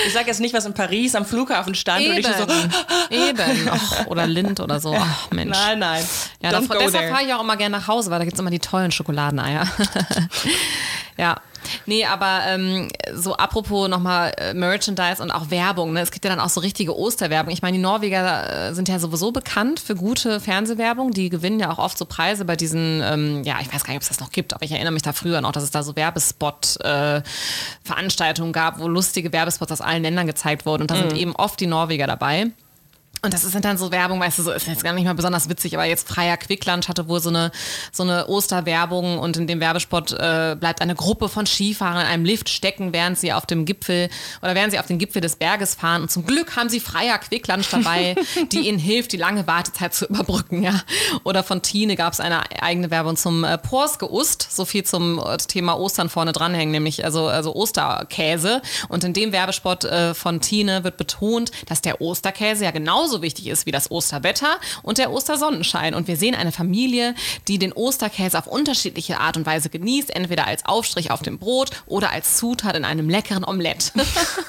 [0.07, 2.47] Ich sage jetzt nicht, was in Paris am Flughafen stand und ich so,
[3.11, 3.69] Eben.
[3.69, 4.95] Och, oder Lind oder so.
[4.97, 5.57] Ach, Mensch.
[5.57, 6.05] nein, nein.
[6.41, 8.51] Ja, davon, deshalb fahre ich auch immer gerne nach Hause, weil da gibt es immer
[8.51, 9.69] die tollen Schokoladeneier.
[11.17, 11.37] ja.
[11.87, 15.93] Nee, aber ähm, so apropos nochmal äh, Merchandise und auch Werbung.
[15.93, 16.01] Ne?
[16.01, 17.53] Es gibt ja dann auch so richtige Osterwerbung.
[17.53, 21.13] Ich meine, die Norweger äh, sind ja sowieso bekannt für gute Fernsehwerbung.
[21.13, 23.99] Die gewinnen ja auch oft so Preise bei diesen, ähm, ja, ich weiß gar nicht,
[23.99, 25.83] ob es das noch gibt, aber ich erinnere mich da früher noch, dass es da
[25.83, 30.83] so Werbespot-Veranstaltungen gab, wo lustige Werbespots aus allen Ländern gezeigt wurden.
[30.83, 32.51] Und da sind eben oft die Norweger dabei.
[33.25, 35.49] Und das sind dann so Werbung, weißt du, so ist jetzt gar nicht mal besonders
[35.49, 37.53] witzig, aber jetzt Freier Quickland hatte wohl so eine,
[37.93, 42.25] so eine Osterwerbung und in dem Werbespot äh, bleibt eine Gruppe von Skifahrern in einem
[42.25, 44.09] Lift stecken, während sie auf dem Gipfel
[44.43, 46.03] oder während sie auf den Gipfel des Berges fahren.
[46.03, 48.17] Und zum Glück haben sie Freier Quickland dabei,
[48.51, 50.83] die ihnen hilft, die lange Wartezeit zu überbrücken, ja.
[51.23, 55.21] Oder von Tine gab es eine eigene Werbung zum äh, Porske Ust, so viel zum
[55.21, 58.63] äh, Thema Ostern vorne dranhängen, nämlich also, also Osterkäse.
[58.89, 63.49] Und in dem Werbespot äh, von Tine wird betont, dass der Osterkäse ja genauso wichtig
[63.49, 65.95] ist wie das Osterwetter und der Ostersonnenschein.
[65.95, 67.15] Und wir sehen eine Familie,
[67.49, 71.71] die den Osterkäse auf unterschiedliche Art und Weise genießt, entweder als Aufstrich auf dem Brot
[71.87, 73.93] oder als Zutat in einem leckeren Omelett.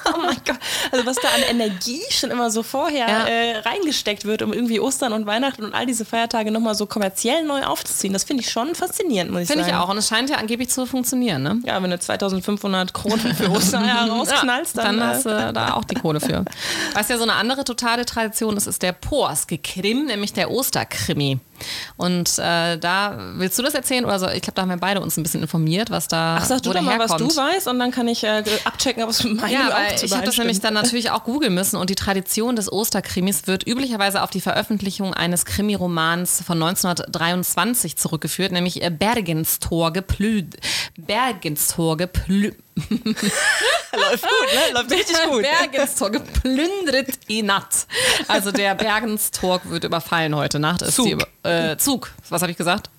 [0.06, 0.58] Oh mein Gott.
[0.92, 3.26] Also was da an Energie schon immer so vorher Ja.
[3.26, 7.44] äh, reingesteckt wird, um irgendwie Ostern und Weihnachten und all diese Feiertage nochmal so kommerziell
[7.44, 9.76] neu aufzuziehen, das finde ich schon faszinierend, muss ich Finde sagen.
[9.76, 9.88] ich auch.
[9.88, 11.58] Und es scheint ja angeblich zu funktionieren, ne?
[11.64, 15.84] Ja, wenn du 2500 Kronen für Ostereier rausknallst, dann, dann hast äh, du da auch
[15.84, 16.44] die Kohle für.
[16.94, 21.38] Was ja so eine andere totale Tradition ist, ist der Porske-Krim, nämlich der Osterkrimi.
[21.96, 24.28] Und äh, da willst du das erzählen oder so?
[24.28, 26.72] Ich glaube, da haben wir beide uns ein bisschen informiert, was da Ach, sag du
[26.72, 27.32] doch mal, was herkommt.
[27.32, 30.12] du weißt und dann kann ich äh, abchecken, ob es mit meinem Ja, weil ich
[30.12, 34.22] habe das nämlich dann natürlich auch googeln müssen und die Tradition des Osterkrimis wird üblicherweise
[34.22, 40.44] auf die Veröffentlichung eines Krimiromans von 1923 zurückgeführt, nämlich äh, Bergenstor geplü
[40.96, 44.72] Bergenstor geplü Läuft gut, ne?
[44.74, 45.42] Läuft richtig gut.
[45.42, 47.86] Bergenstor geplündert i Natt.
[48.26, 50.82] Also der Bergenstor wird überfallen heute Nacht.
[50.82, 51.06] Ist Zug.
[51.06, 52.10] Die, Über- äh, Zug.
[52.28, 52.90] Was habe ich gesagt?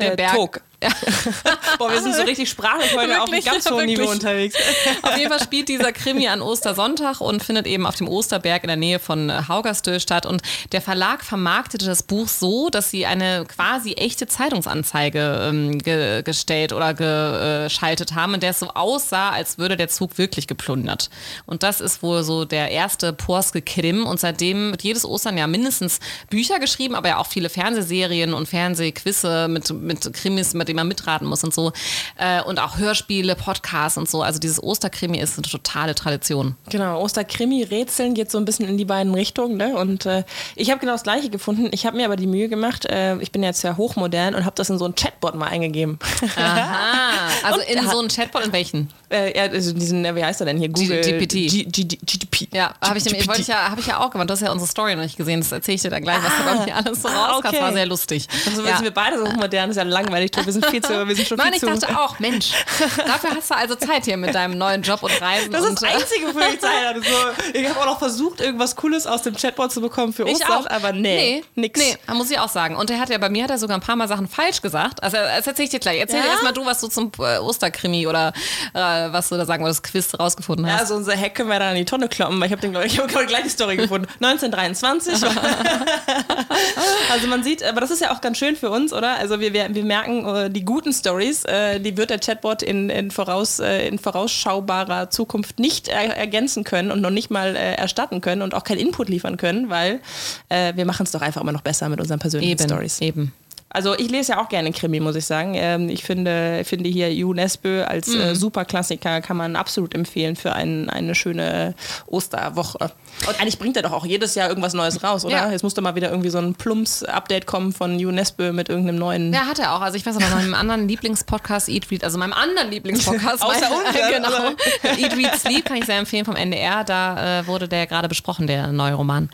[0.00, 0.34] Der Äh, Berg.
[0.34, 0.60] Tog.
[1.78, 3.98] Boah, wir sind so richtig sprachlich heute auf einem Wirklich, ganz hohen wirklich.
[3.98, 4.56] Niveau unterwegs.
[5.02, 8.68] Auf jeden Fall spielt dieser Krimi an Ostersonntag und findet eben auf dem Osterberg in
[8.68, 10.24] der Nähe von äh, Haugerstö statt.
[10.24, 10.42] Und
[10.72, 16.72] der Verlag vermarktete das Buch so, dass sie eine quasi echte Zeitungsanzeige ähm, ge gestellt
[16.72, 21.10] oder geschaltet haben, in der es so aussah, als würde der Zug wirklich geplundert.
[21.46, 24.06] Und das ist wohl so der erste Porske Krim.
[24.06, 28.48] Und seitdem wird jedes Ostern ja mindestens Bücher geschrieben, aber ja auch viele Fernsehserien und
[28.48, 31.72] Fernsehquizze mit, mit Krimis, mit denen man mitraten muss und so.
[32.18, 34.22] Äh, und auch Hörspiele, Podcasts und so.
[34.22, 36.56] Also dieses Osterkrimi ist eine totale Tradition.
[36.68, 39.56] Genau, Osterkrimi-Rätseln geht so ein bisschen in die beiden Richtungen.
[39.56, 39.76] Ne?
[39.76, 40.24] Und äh,
[40.56, 41.68] ich habe genau das Gleiche gefunden.
[41.72, 44.56] Ich habe mir aber die Mühe gemacht, äh, ich bin jetzt ja hochmodern und habe
[44.56, 45.98] das in so einen Chatbot mal eingegeben.
[46.36, 47.28] Aha.
[47.42, 48.88] Also Und in so einen Chatbot, in welchen?
[49.10, 50.68] äh, ja, also diesen, äh, wie heißt er denn hier?
[50.68, 51.00] Google.
[51.00, 51.32] GPT.
[51.70, 52.48] GDP.
[52.52, 54.28] Ja, habe ich, ich ja, habe ich ja auch gemacht.
[54.28, 55.40] Du hast ja unsere Story noch nicht gesehen.
[55.40, 57.52] Das erzähle ich dir dann gleich, was da glaube ich alles so Ah, rauskam.
[57.52, 58.28] Das war sehr lustig.
[58.46, 59.69] Also sind wir beide so hochmodern.
[59.70, 61.80] Ist ja langweilig, wir sind viel zu, wir sind schon Mann, viel ich zu...
[61.86, 62.52] dachte auch, Mensch,
[62.96, 65.52] dafür hast du also Zeit hier mit deinem neuen Job und Reisen.
[65.52, 67.00] das ist und, das Einzige, wofür ich Zeit hatte.
[67.02, 70.34] So, ich habe auch noch versucht, irgendwas Cooles aus dem Chatbot zu bekommen für Ich
[70.34, 71.78] Ostern, aber nee, nix.
[71.78, 72.76] Nee, da muss ich auch sagen.
[72.76, 75.02] Und er hat ja bei mir hat er sogar ein paar Mal Sachen falsch gesagt.
[75.02, 76.00] Also das erzähl ich dir gleich.
[76.00, 76.26] Erzähl Ja?
[76.26, 78.32] erstmal du, was du zum äh, Osterkrimi oder
[78.74, 78.78] äh,
[79.12, 80.80] was du da sagen wolltest, Quiz rausgefunden Ja, hast.
[80.82, 82.86] also unser Hack können wir dann in die Tonne kloppen, weil ich habe den, glaube
[82.86, 84.08] ich, ich habe die gleiche Story gefunden.
[84.20, 85.14] 1923.
[87.10, 89.16] also man sieht, aber das ist ja auch ganz schön für uns, oder?
[89.16, 92.90] Also wir, wir, wir merken, äh, die guten Stories, äh, die wird der Chatbot in,
[92.90, 98.20] in, voraus, äh, in vorausschaubarer Zukunft nicht er, ergänzen können und noch nicht mal erstatten
[98.20, 100.00] können und auch keinen Input liefern können, weil
[100.48, 103.00] wir machen es doch einfach immer noch besser mit unseren persönlichen eben, Stories.
[103.00, 103.32] eben.
[103.72, 105.54] Also ich lese ja auch gerne Krimi, muss ich sagen.
[105.54, 108.20] Ähm, ich finde, finde hier UNESCO als Mhm.
[108.20, 111.74] äh, Superklassiker kann man absolut empfehlen für ein, eine schöne
[112.06, 112.90] Osterwoche.
[113.28, 115.34] Und eigentlich bringt er doch auch jedes Jahr irgendwas Neues raus, oder?
[115.36, 115.50] Ja.
[115.52, 119.32] Jetzt musste mal wieder irgendwie so ein Plumps-Update kommen von UNESCO mit irgendeinem neuen...
[119.32, 119.80] Ja, hat er auch.
[119.82, 124.12] Also ich weiß aber, meinem anderen Lieblingspodcast Eat Read, also meinem anderen Lieblingspodcast, Außer mein,
[124.12, 124.98] genau?
[124.98, 126.82] Eat Read Sleep kann ich sehr empfehlen vom NDR.
[126.84, 129.30] Da äh, wurde der gerade besprochen, der neue Roman.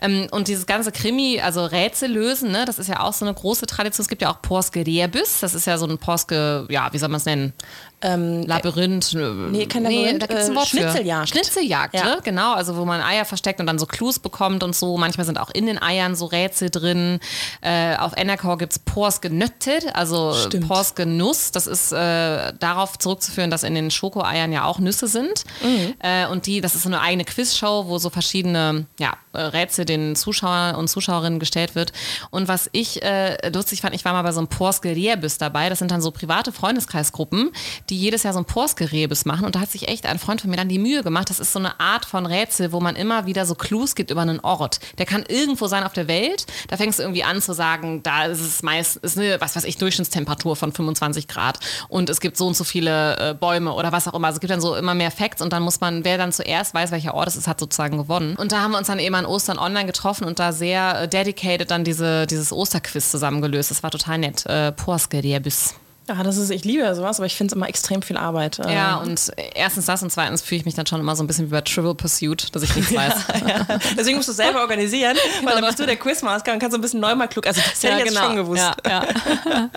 [0.00, 3.34] Ähm, und dieses ganze Krimi, also Rätsel lösen, ne, das ist ja auch so eine
[3.34, 4.02] große Tradition.
[4.02, 7.08] Es gibt ja auch Porske Rebus, das ist ja so ein Porske, ja, wie soll
[7.08, 7.52] man es nennen?
[8.02, 9.14] Ähm, Labyrinth.
[9.14, 10.78] Nee, kein Labyrinth, da gibt's ein äh, Wort für.
[10.78, 11.28] Schnitzeljagd.
[11.28, 12.04] Schnitzeljagd, Ja.
[12.04, 12.18] ne?
[12.22, 12.54] genau.
[12.54, 14.96] Also wo man Eier versteckt und dann so Clues bekommt und so.
[14.98, 17.20] Manchmal sind auch in den Eiern so Rätsel drin.
[17.60, 20.68] Äh, auf Enercore gibt's Pors genöttet, also Stimmt.
[20.68, 21.52] Pors Genuss.
[21.52, 25.44] Das ist äh, darauf zurückzuführen, dass in den Schokoeiern ja auch Nüsse sind.
[25.62, 25.94] Mhm.
[26.00, 29.84] Äh, und die, das ist so eine eigene Quizshow, wo so verschiedene ja, äh, Rätsel
[29.84, 31.92] den Zuschauern und Zuschauerinnen gestellt wird.
[32.30, 34.48] Und was ich äh, lustig fand, ich war mal bei so einem
[34.84, 35.68] Rebus dabei.
[35.68, 37.50] Das sind dann so private Freundeskreisgruppen,
[37.90, 39.44] die jedes Jahr so ein Porske Rebus machen.
[39.44, 41.30] Und da hat sich echt ein Freund von mir dann die Mühe gemacht.
[41.30, 44.22] Das ist so eine Art von Rätsel, wo man immer wieder so Clues gibt über
[44.22, 44.80] einen Ort.
[44.98, 46.46] Der kann irgendwo sein auf der Welt.
[46.68, 49.64] Da fängst du irgendwie an zu sagen, da ist es meist, ist eine, was weiß
[49.64, 51.58] ich, Durchschnittstemperatur von 25 Grad.
[51.88, 54.28] Und es gibt so und so viele äh, Bäume oder was auch immer.
[54.28, 56.74] Also es gibt dann so immer mehr Facts und dann muss man, wer dann zuerst
[56.74, 58.36] weiß, welcher Ort es ist, hat sozusagen gewonnen.
[58.36, 61.08] Und da haben wir uns dann eben an Ostern online getroffen und da sehr äh,
[61.08, 63.70] dedicated dann diese, dieses Osterquiz zusammengelöst.
[63.70, 64.46] Das war total nett.
[64.46, 65.20] Äh, Porske
[66.14, 68.58] Ja, das ist, ich liebe ja sowas, aber ich finde es immer extrem viel Arbeit.
[68.58, 71.26] Ähm, Ja, und erstens das und zweitens fühle ich mich dann schon immer so ein
[71.26, 73.14] bisschen wie bei Trivial Pursuit, dass ich nichts weiß.
[73.48, 73.66] ja.
[73.96, 76.78] Deswegen musst du es selber organisieren, weil dann bist du der Quizmaster und kannst so
[76.78, 77.46] ein bisschen neu mal klug.
[77.46, 78.62] Also das hätte ich jetzt schon gewusst.
[78.62, 79.06] Ja, ja.
[79.46, 79.70] ja,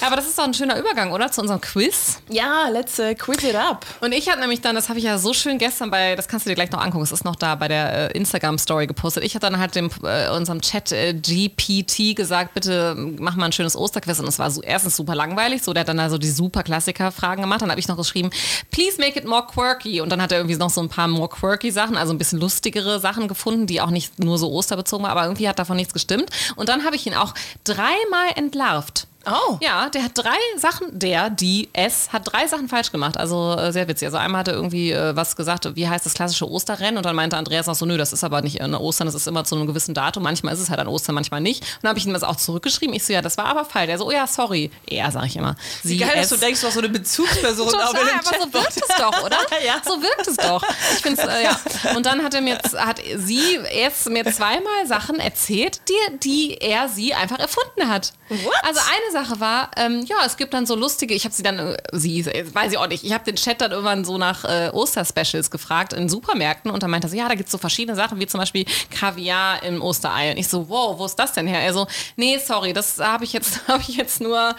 [0.00, 1.30] aber das ist doch ein schöner Übergang, oder?
[1.32, 2.18] Zu unserem Quiz.
[2.28, 3.84] Ja, let's uh, quiz it up.
[4.00, 6.46] Und ich habe nämlich dann, das habe ich ja so schön gestern bei, das kannst
[6.46, 9.24] du dir gleich noch angucken, es ist noch da bei der äh, Instagram-Story gepostet.
[9.24, 13.52] Ich habe dann halt dem, äh, unserem Chat äh, GPT gesagt, bitte mach mal ein
[13.52, 14.20] schönes Osterquiz.
[14.20, 17.42] Und es war so, erstens super langweilig, so der hat dann also die super Klassiker-Fragen
[17.42, 17.62] gemacht.
[17.62, 18.30] Dann habe ich noch geschrieben,
[18.70, 20.00] please make it more quirky.
[20.00, 22.40] Und dann hat er irgendwie noch so ein paar more quirky Sachen, also ein bisschen
[22.40, 25.92] lustigere Sachen gefunden, die auch nicht nur so osterbezogen waren, aber irgendwie hat davon nichts
[25.92, 26.30] gestimmt.
[26.56, 27.34] Und dann habe ich ihn auch
[27.64, 29.06] dreimal entlarvt.
[29.26, 29.58] Oh.
[29.60, 33.16] Ja, der hat drei Sachen, der, die, es, hat drei Sachen falsch gemacht.
[33.16, 34.06] Also äh, sehr witzig.
[34.06, 36.96] Also einmal hat er irgendwie äh, was gesagt, wie heißt das klassische Osterrennen?
[36.96, 39.26] Und dann meinte Andreas auch so, nö, das ist aber nicht an Ostern, das ist
[39.26, 40.22] immer zu einem gewissen Datum.
[40.22, 41.62] Manchmal ist es halt an Ostern, manchmal nicht.
[41.62, 42.94] Und dann habe ich ihm das auch zurückgeschrieben.
[42.94, 43.90] Ich so, ja, das war aber falsch.
[43.90, 44.70] Er so, oh ja, sorry.
[44.86, 45.56] Er, sage ich immer.
[45.82, 46.38] Sie, Wie geil, dass es.
[46.38, 48.52] du denkst, du hast so eine Bezugsperson Total, aber so Chatbot.
[48.52, 49.38] wirkt es doch, oder?
[49.64, 49.80] Ja.
[49.84, 50.62] So wirkt es doch.
[50.96, 51.96] Ich finde es, äh, ja.
[51.96, 56.88] Und dann hat er mir, hat sie erst mir zweimal Sachen erzählt, die, die er
[56.88, 58.12] sie einfach erfunden hat.
[58.28, 58.54] What?
[58.62, 61.58] Also eine Sache war, ähm, ja, es gibt dann so lustige, ich habe sie dann,
[61.58, 64.70] äh, sie, weiß ich auch nicht, ich habe den Chat dann irgendwann so nach äh,
[64.72, 68.20] Osterspecials gefragt in Supermärkten und dann meinte sie, ja, da gibt es so verschiedene Sachen,
[68.20, 70.32] wie zum Beispiel Kaviar im Osterei.
[70.32, 71.60] Und ich so, wow, wo ist das denn her?
[71.60, 71.86] Er so,
[72.16, 74.54] nee, sorry, das habe ich jetzt, habe ich jetzt nur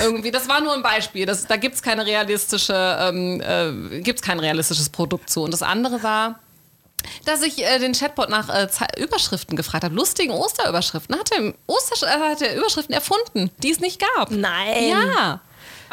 [0.00, 1.26] irgendwie, das war nur ein Beispiel.
[1.26, 5.42] Das, da gibt es keine realistische, ähm, äh, gibt's kein realistisches Produkt zu.
[5.42, 6.40] Und das andere war,
[7.24, 11.18] dass ich äh, den Chatbot nach äh, Überschriften gefragt habe, lustigen Osterüberschriften.
[11.18, 14.30] Hat er, Oster äh, hat er Überschriften erfunden, die es nicht gab.
[14.30, 14.88] Nein.
[14.88, 15.40] Ja.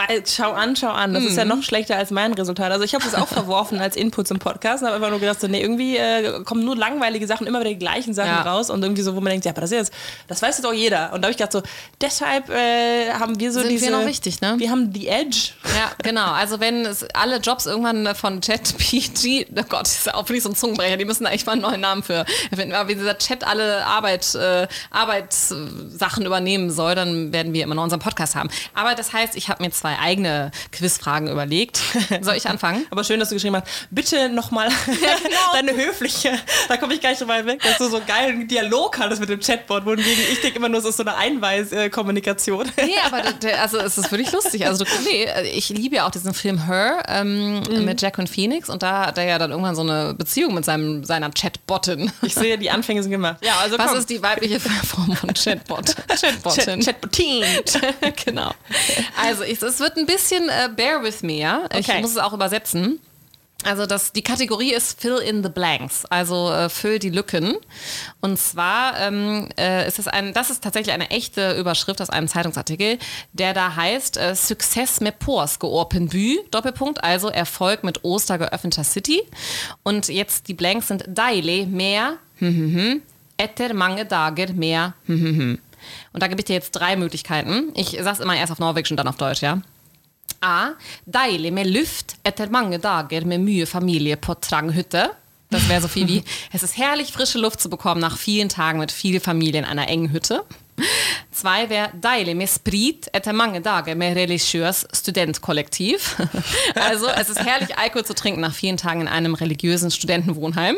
[0.07, 1.13] Äh, Schau an, schau an.
[1.13, 2.71] Das ist ja noch schlechter als mein Resultat.
[2.71, 5.39] Also ich habe das auch verworfen als Input zum Podcast und habe einfach nur gedacht,
[5.39, 8.41] so, nee, irgendwie äh, kommen nur langweilige Sachen, immer wieder die gleichen Sachen Ja.
[8.41, 9.93] raus und irgendwie so, wo man denkt, ja, aber das ist jetzt,
[10.27, 11.13] das weiß jetzt auch jeder.
[11.13, 11.61] Und da habe ich gedacht, so,
[12.01, 13.91] deshalb äh, haben wir so Sind wir diese.
[13.91, 14.55] noch wichtig, ne?
[14.57, 15.51] Wir haben die Edge.
[15.75, 16.31] Ja, genau.
[16.31, 20.55] Also wenn es alle Jobs irgendwann von ChatPG, oh Gott, ist auch wirklich so ein
[20.55, 22.73] Zungenbrecher, die müssen da echt mal einen neuen Namen für erfinden.
[22.75, 27.83] Aber wenn dieser Chat alle Arbeit, äh, Arbeitssachen übernehmen soll, dann werden wir immer noch
[27.83, 28.49] unseren Podcast haben.
[28.73, 31.79] Aber das heißt, ich habe mir zwei zwei eigene Quizfragen überlegt.
[32.21, 32.87] Soll ich anfangen?
[32.89, 35.37] Aber schön, dass du geschrieben hast, bitte nochmal genau.
[35.53, 36.33] deine höfliche,
[36.67, 39.29] da komme ich gar nicht so weit weg, dass du so geilen Dialog hattest mit
[39.29, 42.71] dem Chatbot, wohingegen ich denke immer nur, es ist so eine Einweiskommunikation.
[42.77, 43.21] Nee, aber
[43.61, 44.65] also es ist wirklich lustig.
[44.65, 47.85] Also du, nee, ich liebe ja auch diesen Film Her ähm, mhm.
[47.85, 50.65] mit Jack und Phoenix und da hat er ja dann irgendwann so eine Beziehung mit
[50.65, 52.11] seinem, seiner Chatbottin.
[52.23, 53.37] Ich sehe, die Anfänge sind gemacht.
[53.45, 55.95] Ja, also Was ist die weibliche Form von Chatbot?
[56.07, 56.81] Chatbottin.
[56.81, 57.43] Chatbottin.
[58.25, 58.51] genau.
[59.21, 61.65] Also ich, es wird ein bisschen uh, bear with me, ja?
[61.65, 61.79] Okay.
[61.79, 62.99] Ich muss es auch übersetzen.
[63.63, 67.55] Also das, die Kategorie ist Fill in the Blanks, also äh, füll die Lücken.
[68.21, 72.27] Und zwar ähm, äh, ist es ein, das ist tatsächlich eine echte Überschrift aus einem
[72.27, 72.99] Zeitungsartikel,
[73.33, 78.83] der da heißt äh, Success med Pors georpen Bü, Doppelpunkt, also Erfolg mit Oster geöffneter
[78.83, 79.23] City.
[79.81, 83.01] Und jetzt die Blanks sind Daile, mehr, hm, hm, hm,
[83.37, 85.59] etter mange dager, mehr, hm, hm, hm.
[86.15, 87.73] Und da gebe ich dir jetzt drei Möglichkeiten.
[87.75, 89.59] Ich sage es immer erst auf Norwegisch und dann auf Deutsch, ja?
[90.39, 90.69] A.
[91.05, 95.11] Deilig med luft etter mange dager med mye familie på trang hytte.
[95.49, 98.79] Das wäre so viel wie, es ist herrlich, frische Luft zu bekommen nach vielen Tagen
[98.79, 100.45] mit viel Familie in einer engen Hütte.
[101.35, 106.15] Zwei wäre deilig med sprit etter mange dager med religiøs studentkollektiv.
[106.75, 110.77] Also es ist herrlich, Alkohol zu trinken nach vielen Tagen in einem religiösen Studentenwohnheim.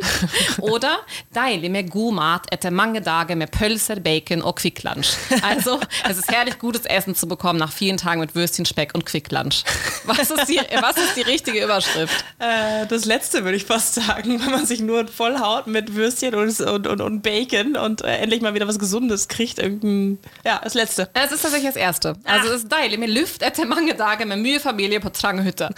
[0.60, 0.99] Oder
[1.34, 5.16] deilig med god mat etter mange dager med pølser, bacon und Quick Lunch.
[5.41, 5.80] Also
[6.10, 9.32] es ist herrlich, gutes Essen zu bekommen nach vielen Tagen mit Würstchen, Speck und Quick
[9.32, 9.64] Lunch.
[10.05, 12.26] Was ist die, was ist die richtige Überschrift?
[12.39, 16.60] Äh, das letzte würde ich fast sagen, wenn man sich nur vollhaut mit Würstchen und,
[16.60, 19.60] und, und, und Bacon und äh, endlich mal wieder was Gesundes kriegt.
[19.60, 21.10] Irgendein ja, das letzte.
[21.14, 22.16] Es ist tatsächlich das erste.
[22.24, 22.98] Also es ist deilig.
[22.98, 25.70] Mir lüft etter mange Tage mit Mühe Familie på Tranghütte.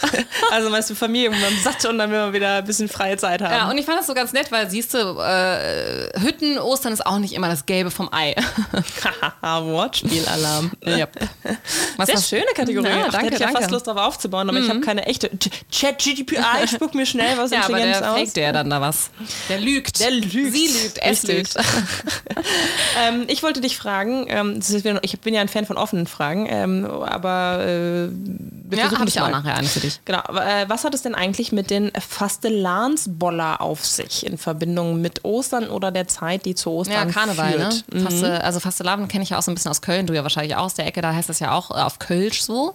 [0.52, 3.16] Also meinst du Familie und dann satt und dann will man wieder ein bisschen freie
[3.16, 3.52] Zeit haben.
[3.52, 7.06] Ja, und ich fand das so ganz nett, weil siehst du, äh, Hütten, Ostern ist
[7.06, 8.34] auch nicht immer das Gelbe vom Ei.
[9.42, 10.72] Wortspielalarm.
[10.86, 11.16] yep.
[11.96, 12.88] Was Sehr schöne Kategorie.
[12.88, 14.64] Ja, danke, ich hätte ja fast Lust darauf aufzubauen, aber mhm.
[14.64, 15.30] ich habe keine echte.
[15.70, 18.32] Chat GDPI spuckt mir schnell was ja, Intelligenz aber der aus.
[18.32, 19.10] der dann da was.
[19.48, 20.00] Der lügt.
[20.00, 20.32] Der lügt.
[20.32, 21.54] Sie lügt, es lügt.
[23.02, 24.59] ähm, ich wollte dich fragen, ähm,
[25.02, 28.04] ich bin ja ein Fan von offenen Fragen, ähm, aber äh,
[28.76, 30.00] ja, habe ich auch nachher eine für dich.
[30.04, 30.20] Genau.
[30.20, 35.68] Äh, was hat es denn eigentlich mit den Fastelandsboller auf sich in Verbindung mit Ostern
[35.68, 37.84] oder der Zeit, die zu Ostern Ja, Karneval, führt?
[37.92, 38.00] ne?
[38.00, 38.04] Mhm.
[38.04, 40.56] Faste, also Fastelavn kenne ich ja auch so ein bisschen aus Köln, du ja wahrscheinlich
[40.56, 42.74] auch aus der Ecke, da heißt das ja auch äh, auf Kölsch so.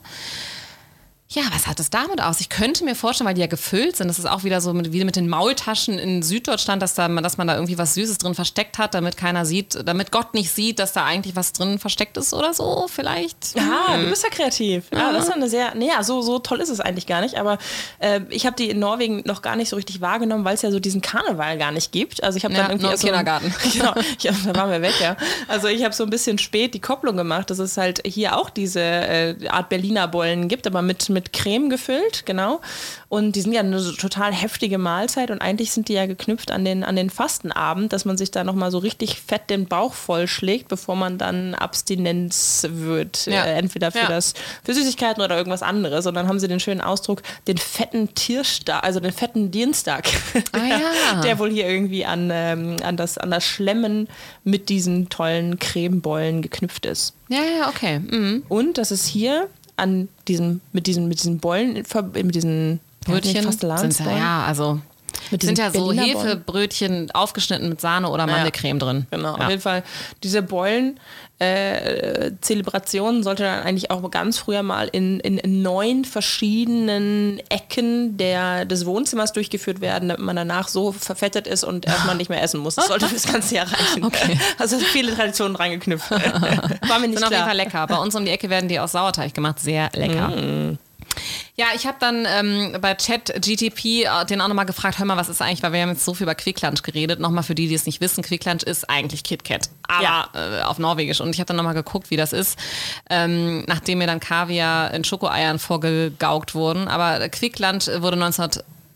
[1.28, 2.40] Ja, was hat es damit aus?
[2.40, 4.94] Ich könnte mir vorstellen, weil die ja gefüllt sind, das ist auch wieder so mit,
[4.94, 8.36] wie mit den Maultaschen in Süddeutschland, dass, da, dass man da irgendwie was Süßes drin
[8.36, 12.18] versteckt hat, damit keiner sieht, damit Gott nicht sieht, dass da eigentlich was drin versteckt
[12.18, 13.56] ist oder so, vielleicht.
[13.56, 14.04] Ja, hm.
[14.04, 14.86] du bist ja kreativ.
[14.94, 17.36] Ja, ja, das ist eine sehr, naja, so, so toll ist es eigentlich gar nicht,
[17.40, 17.58] aber
[18.00, 20.70] äh, ich habe die in Norwegen noch gar nicht so richtig wahrgenommen, weil es ja
[20.70, 22.24] so diesen Karneval gar nicht gibt.
[22.24, 22.86] Also ich habe ja, dann irgendwie.
[22.86, 23.52] Nur im so Kindergarten.
[23.74, 25.18] genau, ich, da waren wir weg, ja.
[25.48, 28.52] Also ich habe so ein bisschen spät die Kopplung gemacht, dass es halt hier auch
[28.52, 32.62] diese äh, Art Berliner Bollen gibt, aber mit, mit Creme gefüllt genau.
[33.10, 36.66] Und die sind ja eine total heftige Mahlzeit und eigentlich sind die ja geknüpft an
[36.66, 40.68] den, an den Fastenabend, dass man sich da nochmal so richtig fett den Bauch vollschlägt,
[40.68, 43.26] bevor man dann Abstinenz wird.
[43.28, 43.46] Ja.
[43.46, 44.08] Äh, entweder für, ja.
[44.08, 46.06] das, für Süßigkeiten oder irgendwas anderes.
[46.08, 50.08] Und dann haben sie den schönen Ausdruck, den fetten Tierstag, also den fetten Dienstag,
[50.52, 51.22] ah, der, ja.
[51.22, 54.10] der, wohl hier irgendwie an, ähm, an, das, an das Schlemmen
[54.44, 57.14] mit diesen tollen Cremebollen geknüpft ist.
[57.30, 58.00] Ja, ja, okay.
[58.00, 58.44] Mhm.
[58.50, 59.48] Und das ist hier
[59.78, 63.52] an diesem, mit diesen, mit diesen Bollen, mit diesen Brötchen?
[63.52, 64.80] Sind ja, ja, also
[65.32, 69.08] mit sind ja so Berliner Hefebrötchen aufgeschnitten mit Sahne oder Mandelcreme ja, drin.
[69.12, 69.44] Genau, ja.
[69.44, 69.84] auf jeden Fall.
[70.24, 71.00] Diese Beulen,
[71.40, 78.16] äh, Zelebrationen sollte dann eigentlich auch ganz früher mal in, in, in neun verschiedenen Ecken
[78.18, 82.42] der, des Wohnzimmers durchgeführt werden, damit man danach so verfettet ist und erstmal nicht mehr
[82.42, 82.76] essen muss.
[82.76, 84.04] Das sollte das ganze Jahr reichen.
[84.04, 84.40] Okay.
[84.58, 86.10] Also viele Traditionen reingeknüpft.
[86.12, 87.28] War mir nicht Sind klar.
[87.28, 87.88] auf jeden Fall lecker.
[87.88, 89.60] Bei uns um die Ecke werden die aus Sauerteig gemacht.
[89.60, 90.30] Sehr lecker.
[90.30, 90.78] Mm.
[91.56, 95.18] Ja, ich habe dann ähm, bei Chat GTP äh, den auch nochmal gefragt, hör mal,
[95.18, 97.20] was ist eigentlich, weil wir haben jetzt so viel über Quicklunch geredet.
[97.20, 100.30] Nochmal für die, die es nicht wissen, Quicklunch ist eigentlich KitKat, aber ja.
[100.34, 101.22] äh, auf Norwegisch.
[101.22, 102.60] Und ich habe dann nochmal geguckt, wie das ist,
[103.10, 106.88] ähm, nachdem mir dann Kaviar in Schokoeiern vorgegaukt wurden.
[106.88, 108.50] Aber Quicklunch wurde 19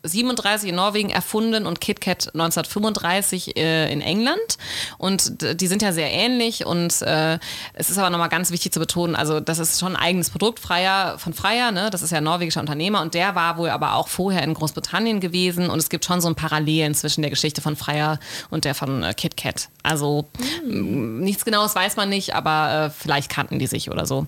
[0.04, 4.58] 37 in Norwegen erfunden und KitKat 1935 äh, in England.
[4.97, 7.39] Und die sind ja sehr ähnlich und äh,
[7.74, 10.60] es ist aber nochmal ganz wichtig zu betonen, also das ist schon ein eigenes Produkt
[10.60, 11.89] Freier, von Freier, ne?
[11.89, 15.20] das ist ja ein norwegischer Unternehmer und der war wohl aber auch vorher in Großbritannien
[15.20, 18.20] gewesen und es gibt schon so ein Parallelen zwischen der Geschichte von Freier
[18.50, 19.70] und der von äh, KitKat.
[19.84, 20.26] Also
[20.66, 21.20] mhm.
[21.22, 24.28] nichts Genaues weiß man nicht, aber äh, vielleicht kannten die sich oder so.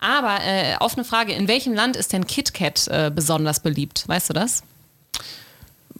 [0.00, 4.04] Aber äh, offene Frage, in welchem Land ist denn KitKat äh, besonders beliebt?
[4.06, 4.62] Weißt du das?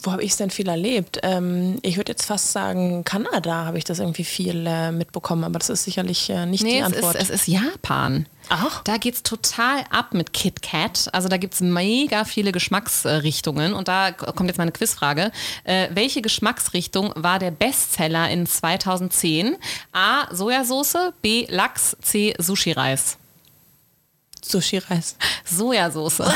[0.03, 1.19] Wo habe ich es denn viel erlebt?
[1.23, 5.59] Ähm, ich würde jetzt fast sagen, Kanada habe ich das irgendwie viel äh, mitbekommen, aber
[5.59, 7.15] das ist sicherlich äh, nicht Nee, die es Antwort.
[7.17, 8.27] ist, es ist Japan.
[8.49, 8.83] Ach.
[8.83, 11.09] Da geht's total ab mit Kit Kat.
[11.13, 13.73] Also da gibt's mega viele Geschmacksrichtungen.
[13.73, 15.31] Und da kommt jetzt meine Quizfrage.
[15.65, 19.57] Äh, welche Geschmacksrichtung war der Bestseller in 2010?
[19.93, 20.27] A.
[20.35, 21.47] Sojasauce, B.
[21.49, 22.35] Lachs, C.
[22.39, 23.17] Sushi-Reis.
[24.45, 25.17] Sushi-Reis.
[25.45, 26.19] Sojasauce.
[26.19, 26.27] ja.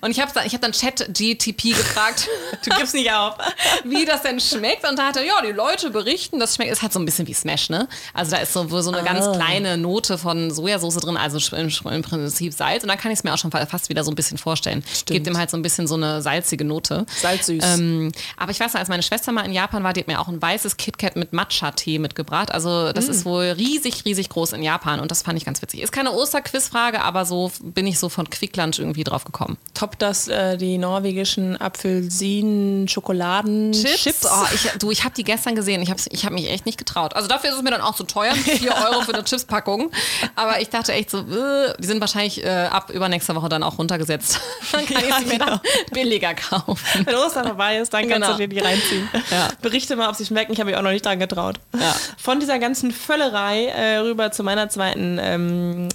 [0.00, 2.28] Und ich habe ich hab dann Chat-GTP gefragt,
[2.64, 3.34] Du gibst nicht auf.
[3.84, 4.88] wie das denn schmeckt.
[4.88, 7.26] Und da hat er, ja, die Leute berichten, das schmeckt, ist halt so ein bisschen
[7.26, 7.88] wie Smash, ne?
[8.12, 12.02] Also da ist so, so eine ganz kleine Note von Sojasauce drin, also im, im
[12.02, 12.82] Prinzip Salz.
[12.82, 14.84] Und dann kann ich es mir auch schon fa- fast wieder so ein bisschen vorstellen.
[15.06, 17.06] Gibt dem halt so ein bisschen so eine salzige Note.
[17.20, 17.64] Salzsüß.
[17.64, 20.20] Ähm, aber ich weiß noch, als meine Schwester mal in Japan war, die hat mir
[20.20, 22.52] auch ein weißes KitKat mit Matcha-Tee mitgebracht.
[22.52, 25.80] Also das ist wohl riesig, riesig groß in Japan und das fand ich ganz witzig.
[25.82, 29.56] Ist keine Osterquizfrage, aber so bin ich so von Quickland irgendwie drauf gekommen.
[29.74, 34.24] Top das äh, die norwegischen Apfelsinen Schokoladen Chips.
[34.26, 35.82] Oh, ich, du, ich habe die gestern gesehen.
[35.82, 37.14] Ich habe ich hab mich echt nicht getraut.
[37.16, 38.34] Also dafür ist es mir dann auch zu teuer.
[38.34, 39.90] 4 Euro für eine Chipspackung.
[40.36, 43.78] Aber ich dachte echt so, äh, die sind wahrscheinlich äh, ab übernächster Woche dann auch
[43.78, 44.40] runtergesetzt.
[44.72, 45.60] Dann kann Ja, ich sie mir dann
[45.92, 46.78] billiger kaufen.
[47.04, 48.32] Wenn Ostern vorbei ist, dann kannst Genau.
[48.32, 49.08] du dir die reinziehen.
[49.30, 49.48] Ja.
[49.62, 50.52] Berichte mal, ob sie schmecken.
[50.52, 51.60] Ich habe mich auch noch nicht dran getraut.
[51.78, 51.94] Ja.
[52.18, 55.88] Von dieser ganzen Völlerei äh, rüber zu meiner zweiten ähm,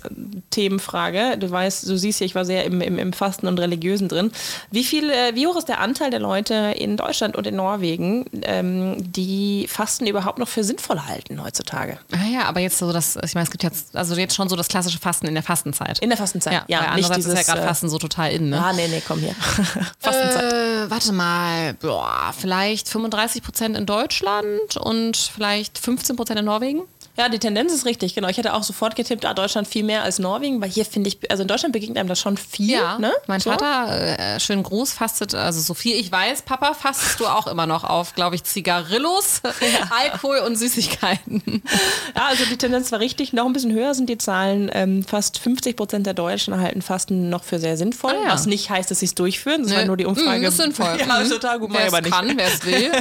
[0.80, 1.38] Themenfrage.
[1.38, 4.32] Du weißt, du siehst ja, ich war sehr im, im, im Fasten und Religiösen drin.
[4.72, 8.26] Wie viel, äh, wie hoch ist der Anteil der Leute in Deutschland und in Norwegen,
[8.44, 12.00] ähm, die Fasten überhaupt noch für sinnvoll halten heutzutage?
[12.12, 14.56] Ah ja, aber jetzt so das, ich meine, es gibt jetzt, also jetzt schon so
[14.56, 16.00] das klassische Fasten in der Fastenzeit.
[16.00, 16.54] In der Fastenzeit.
[16.54, 17.34] ja, ja weil andererseits dieses.
[17.34, 18.64] ist ja gerade äh, Fasten so total in, ne?
[18.64, 19.34] Ah, nee, nee, komm hier.
[20.00, 20.54] Fastenzeit.
[20.54, 26.82] Äh, warte mal, boah, vielleicht 35 Prozent in Deutschland und vielleicht 15 Prozent in Norwegen?
[27.20, 28.30] Ja, die Tendenz ist richtig, genau.
[28.30, 31.20] Ich hätte auch sofort getippt, ah, Deutschland viel mehr als Norwegen, weil hier finde ich,
[31.30, 32.72] also in Deutschland begegnet einem das schon viel.
[32.72, 33.12] Ja, ne?
[33.28, 33.52] mein So.
[33.52, 37.66] Vater, äh, schönen Gruß, fastet, also so viel ich weiß, Papa, fastest du auch immer
[37.68, 39.42] noch auf, glaube ich, Zigarillos,
[40.02, 41.62] Alkohol und Süßigkeiten.
[42.16, 43.34] Ja, also die Tendenz war richtig.
[43.34, 44.70] Noch ein bisschen höher sind die Zahlen.
[44.74, 48.14] Ähm, fast 50 Prozent der Deutschen halten Fasten noch für sehr sinnvoll.
[48.14, 48.34] Ah, ja.
[48.34, 49.64] Was nicht heißt, dass sie es durchführen.
[49.64, 49.88] Das war Nö.
[49.88, 50.42] nur die Umfrage.
[50.42, 50.88] Mm, ist sinnvoll.
[51.00, 51.22] Ja, Mhm.
[51.24, 51.70] ist total gut.
[51.72, 52.14] Wer aber es nicht.
[52.14, 52.92] kann, wer es will.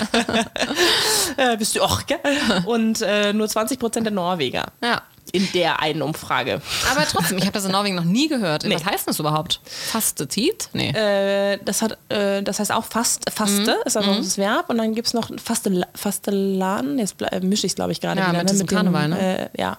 [1.37, 2.19] Äh, bist du auch, gell?
[2.66, 4.66] Und äh, nur 20 Prozent der Norweger.
[4.82, 5.02] Ja.
[5.30, 6.62] In der einen Umfrage.
[6.90, 8.64] Aber trotzdem, ich habe das in Norwegen noch nie gehört.
[8.64, 8.74] Nee.
[8.74, 9.61] Was heißt das überhaupt?
[9.64, 10.70] Fastetit?
[10.72, 10.88] Nee.
[10.88, 13.76] Äh, das, hat, äh, das heißt auch fast, Faste, Mhm.
[13.84, 14.70] ist also das Verb.
[14.70, 16.98] Und dann gibt es noch Faste, Fastelan.
[16.98, 18.38] Jetzt äh, mische ich es, glaube ich, gerade Ja, wieder.
[18.38, 18.52] mit ne?
[18.52, 19.76] diesem Karneval, Äh, ja.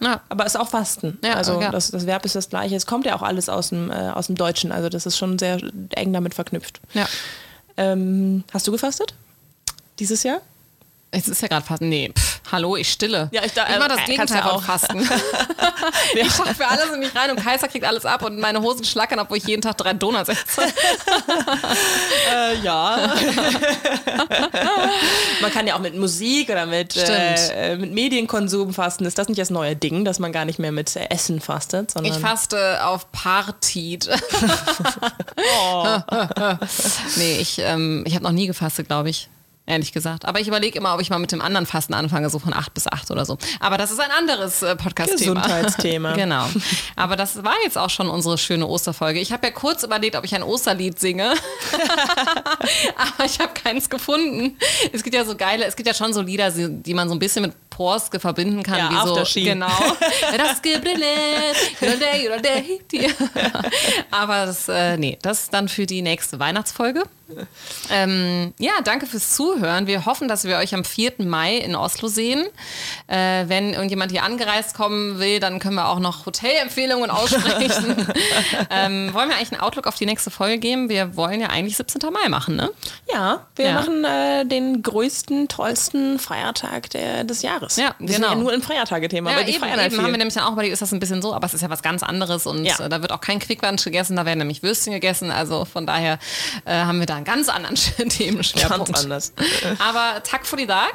[0.00, 0.20] ja.
[0.28, 1.18] Aber es ist auch Fasten.
[1.24, 1.72] Ja, also ja.
[1.72, 2.76] Das, das Verb ist das gleiche.
[2.76, 4.70] Es kommt ja auch alles aus dem, äh, aus dem Deutschen.
[4.70, 5.58] Also das ist schon sehr
[5.96, 6.80] eng damit verknüpft.
[6.92, 7.06] ja.
[7.76, 9.14] Ähm, hast du gefastet?
[9.98, 10.38] Dieses Jahr?
[11.10, 11.82] Es ist ja gerade fast.
[11.82, 13.28] Nee, pff, hallo, ich stille.
[13.32, 14.62] Ja, ich da- ich mach das äh, Gegenteil von auch.
[14.62, 15.08] Fasten.
[16.14, 19.18] Ich schaffe alles in mich rein und Kaiser kriegt alles ab und meine Hosen schlackern,
[19.18, 20.62] obwohl ich jeden Tag drei Donuts esse.
[22.32, 23.12] Äh, ja.
[25.40, 27.08] man kann ja auch mit Musik oder mit, Stimmt.
[27.54, 29.04] äh, mit Medienkonsum fasten.
[29.04, 31.90] Ist das nicht das neue Ding, dass man gar nicht mehr mit äh, Essen fastet?
[31.90, 34.08] Sondern Ich faste auf Partit.
[35.60, 35.86] Oh.
[37.16, 39.28] nee, ich, ähm, ich habe noch nie gefastet, glaube ich.
[39.66, 40.26] Ehrlich gesagt.
[40.26, 42.74] Aber ich überlege immer, ob ich mal mit dem anderen Fasten anfange, so von 8
[42.74, 43.38] bis 8 oder so.
[43.60, 45.40] Aber das ist ein anderes äh, Podcast-Thema.
[45.40, 46.12] Gesundheitsthema.
[46.16, 46.46] genau.
[46.96, 49.20] Aber das war jetzt auch schon unsere schöne Osterfolge.
[49.20, 51.32] Ich habe ja kurz überlegt, ob ich ein Osterlied singe.
[52.96, 54.58] Aber ich habe keins gefunden.
[54.92, 57.18] Es gibt ja so geile, es gibt ja schon so Lieder, die man so ein
[57.18, 58.78] bisschen mit Porske verbinden kann.
[58.78, 59.40] Ja, wie so.
[59.44, 59.66] Genau.
[60.36, 60.60] Das.
[64.10, 67.02] Aber das, äh, nee, das ist dann für die nächste Weihnachtsfolge.
[67.90, 69.86] Ähm, ja, danke fürs Zuhören.
[69.86, 71.14] Wir hoffen, dass wir euch am 4.
[71.18, 72.44] Mai in Oslo sehen.
[73.06, 77.96] Äh, wenn irgendjemand hier angereist kommen will, dann können wir auch noch Hotelempfehlungen aussprechen.
[78.70, 80.88] ähm, wollen wir eigentlich einen Outlook auf die nächste Folge geben?
[80.90, 82.00] Wir wollen ja eigentlich 17.
[82.12, 82.70] Mai machen, ne?
[83.12, 83.72] Ja, wir Ja.
[83.74, 87.63] machen äh, den größten, tollsten Feiertag der, des Jahres.
[87.76, 88.28] Ja, wir sind genau.
[88.30, 90.04] ja nur ein Feiertage-Thema, Ja, die eben, feiern halt eben viel.
[90.04, 91.70] haben wir nämlich dann auch überlegt, ist das ein bisschen so, aber es ist ja
[91.70, 92.78] was ganz anderes und Ja.
[92.80, 96.18] äh, da wird auch kein Quicklunch gegessen, da werden nämlich Würstchen gegessen, also von daher
[96.64, 97.76] äh, haben wir da einen ganz anderen
[98.08, 98.86] Themenschwerpunkt.
[98.92, 99.32] Ganz anders.
[99.78, 100.94] Aber Tag für die Tag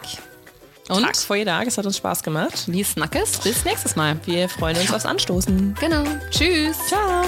[0.90, 2.64] und Tag vor Tag, es hat uns Spaß gemacht.
[2.68, 4.20] wie Snackes, bis nächstes Mal.
[4.26, 5.76] Wir freuen uns aufs Anstoßen.
[5.80, 6.04] Genau.
[6.32, 6.78] Tschüss.
[6.88, 7.24] Ciao.